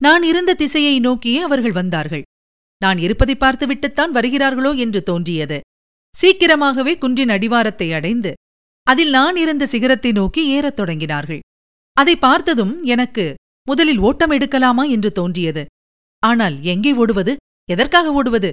நான் 0.00 0.22
இருந்த 0.22 0.54
திசையை 0.54 1.00
நோக்கியே 1.00 1.40
அவர்கள் 1.40 1.72
வந்தார்கள். 1.72 2.24
நான் 2.80 2.98
இருப்பதை 2.98 3.34
பார்த்துவிட்டுத்தான் 3.34 4.10
வருகிறார்களோ 4.10 4.72
என்று 4.74 5.02
தோன்றியது. 5.02 5.58
சீக்கிரமாகவே 6.14 6.98
குன்றின் 6.98 7.28
அடிவாரத்தை 7.28 7.88
அடைந்து 7.92 8.32
அதில் 8.86 9.10
நான் 9.10 9.36
இருந்த 9.36 9.64
சிகரத்தை 9.66 10.10
நோக்கி 10.12 10.42
ஏறத் 10.48 10.78
தொடங்கினார்கள். 10.80 11.42
அதை 11.96 12.14
பார்த்ததும் 12.16 12.74
எனக்கு 12.84 13.24
முதலில் 13.68 13.98
ஓட்டம் 13.98 14.30
எடுக்கலாமா 14.30 14.84
என்று 14.88 15.10
தோன்றியது. 15.12 15.62
ஆனால் 16.22 16.56
எங்கே 16.62 16.92
ஓடுவது? 16.92 17.32
எதற்காக 17.70 18.12
ஓடுவது? 18.12 18.50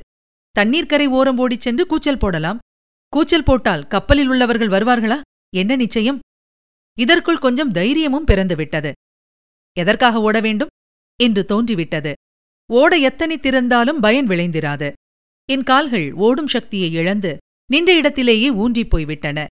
தண்ணீர்க்கரை 0.56 1.08
ஓரம் 1.08 1.38
ஓடிச் 1.38 1.66
சென்று 1.66 1.84
கூச்சல் 1.86 2.18
போடலாம். 2.18 2.62
கூச்சல் 3.14 3.44
போட்டால் 3.44 3.88
கப்பலில் 3.88 4.30
உள்ளவர்கள் 4.30 4.74
வருவார்களா? 4.76 5.18
என்ன 5.56 5.76
நிச்சயம்? 5.76 6.20
இதற்குள் 7.00 7.38
கொஞ்சம் 7.38 7.72
தைரியமும் 7.72 8.26
பிறந்துவிட்டது 8.28 8.92
எதற்காக 9.78 10.22
ஓட 10.22 10.40
வேண்டும்? 10.40 10.68
என்று 11.24 11.46
தோன்றிவிட்டது. 11.46 12.14
ஓட 12.72 13.10
எத்தனித்திருந்தாலும் 13.10 14.00
பயன் 14.02 14.28
விளைந்திராது. 14.28 14.92
என் 15.50 15.64
கால்கள் 15.64 16.14
ஓடும் 16.14 16.48
சக்தியை 16.48 16.92
இழந்து 16.92 17.38
நின்ற 17.72 17.96
இடத்திலேயே 17.96 18.50
ஊன்றிப் 18.50 18.90
போய்விட்டன. 18.90 19.46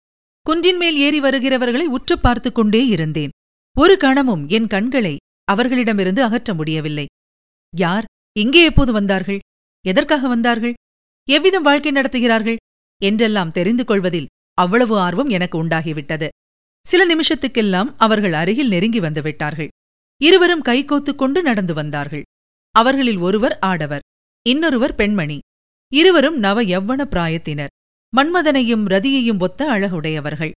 குன்றின் 0.41 0.77
மேல் 0.77 0.97
ஏறி 0.97 1.19
வருகிறவர்களை 1.19 1.83
உற்று 1.83 2.19
பார்த்துக் 2.19 2.55
கொண்டே 2.55 2.85
இருந்தேன். 2.85 3.29
ஒரு 3.77 3.97
கணமும் 3.97 4.47
என் 4.47 4.67
கண்களை 4.67 5.17
அவர்களிடமிருந்து 5.43 6.23
அகற்ற 6.23 6.53
முடியவில்லை. 6.53 7.05
யார்? 7.77 8.05
இங்கே 8.39 8.63
எப்போது 8.63 8.91
வந்தார்கள்? 8.91 9.39
எதற்காக 9.85 10.27
வந்தார்கள்? 10.27 10.73
எவ்விதம் 11.29 11.63
வாழ்க்கை 11.63 11.91
நடத்துகிறார்கள்? 11.91 12.55
என்றெல்லாம் 13.01 13.51
தெரிந்து 13.51 13.85
கொள்வதில் 13.85 14.27
அவ்வளவு 14.53 14.99
ஆர்வம் 14.99 15.27
எனக்கு 15.27 15.63
உண்டாகிவிட்டது. 15.63 16.27
சில 16.87 17.15
நிமிஷத்துக்கெல்லாம் 17.15 17.93
அவர்கள் 17.97 18.33
அருகில் 18.33 18.67
நெருங்கி 18.67 18.99
வந்துவிட்டார்கள். 18.99 19.67
இருவரும் 20.21 20.63
கைகோத்துக் 20.63 21.15
கொண்டு 21.15 21.41
நடந்து 21.41 21.73
வந்தார்கள். 21.73 22.23
அவர்களில் 22.71 23.17
ஒருவர் 23.17 23.59
ஆடவர் 23.59 24.01
இன்னொருவர் 24.47 24.95
பெண்மணி. 24.95 25.39
இருவரும் 25.93 26.37
நவ 26.37 26.63
எவ்வன 26.63 27.05
பிராயத்தினர். 27.05 27.67
மன்மதனையும் 28.17 28.85
ரதியையும் 28.87 29.39
ஒத்த 29.39 29.71
அழகுடையவர்கள். 29.71 30.51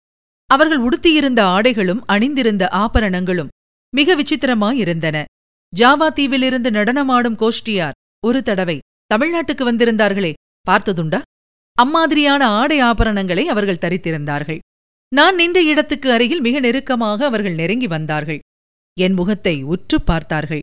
அவர்கள் 0.45 0.77
உடுத்தியிருந்த 0.77 1.43
ஆடைகளும் 1.43 1.99
அணிந்திருந்த 2.05 2.69
ஆபரணங்களும் 2.69 3.47
மிக 3.95 4.15
விசித்திரமாயிருந்தன. 4.15 5.23
ஜாவா 5.77 6.07
தீவிலிருந்து 6.13 6.69
நடனமாடும் 6.69 7.35
கோஷ்டியார் 7.35 8.19
ஒரு 8.25 8.43
தடவை 8.43 8.79
தமிழ்நாட்டுக்கு 9.15 9.63
வந்திருந்தார்களே 9.63 10.33
பார்த்ததுண்டா? 10.69 11.21
அம்மாதிரியான 11.73 12.47
ஆடை 12.47 12.81
ஆபரணங்களை 12.81 13.43
அவர்கள் 13.43 13.83
தரித்திருந்தார்கள். 13.85 14.59
நான் 15.13 15.36
நின்ற 15.36 15.63
இடத்துக்கு 15.63 16.12
அருகில் 16.12 16.41
மிக 16.41 16.60
நெருக்கமாக 16.60 17.26
அவர்கள் 17.26 17.54
நெருங்கி 17.54 17.88
வந்தார்கள். 17.88 18.39
என் 19.00 19.13
முகத்தை 19.13 19.63
உற்றுப் 19.63 20.06
பார்த்தார்கள். 20.06 20.60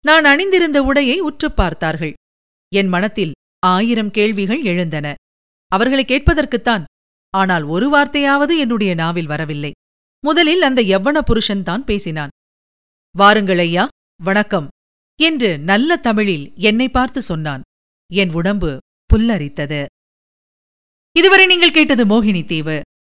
நான் 0.00 0.24
அணிந்திருந்த 0.24 0.82
உடையை 0.82 1.18
உற்றுப் 1.18 1.56
பார்த்தார்கள். 1.56 2.12
என் 2.74 2.86
மனத்தில் 2.86 3.32
ஆயிரம் 3.66 4.10
கேள்விகள் 4.10 4.62
எழுந்தன. 4.62 5.14
அவர்களை 5.66 6.04
கேட்பதற்குத்தான் 6.04 6.84
ஆனால் 7.30 7.62
ஒரு 7.62 7.96
வார்த்தையாவது 7.96 8.58
என்னுடைய 8.58 8.94
நாவில் 8.94 9.26
வரவில்லை. 9.26 9.72
முதலில் 10.20 10.62
அந்த 10.62 10.82
யவ்வன 10.82 11.20
புருஷன்தான் 11.20 11.84
பேசினான். 11.84 12.28
வாருங்கள் 13.16 13.58
ஐயா 13.58 13.88
வணக்கம். 14.22 14.68
என்று 15.20 15.58
நல்ல 15.58 15.96
தமிழில் 15.96 16.52
என்னை 16.56 16.88
பார்த்து 16.88 17.22
சொன்னான். 17.22 17.62
என் 18.12 18.32
உடம்பு 18.32 18.78
புல்லரித்தது. 19.12 19.86
இதுவரை 21.16 21.46
நீங்கள் 21.46 21.70
கேட்டது 21.70 22.06
மோகினி 22.06 22.44
தீவு 22.44 22.82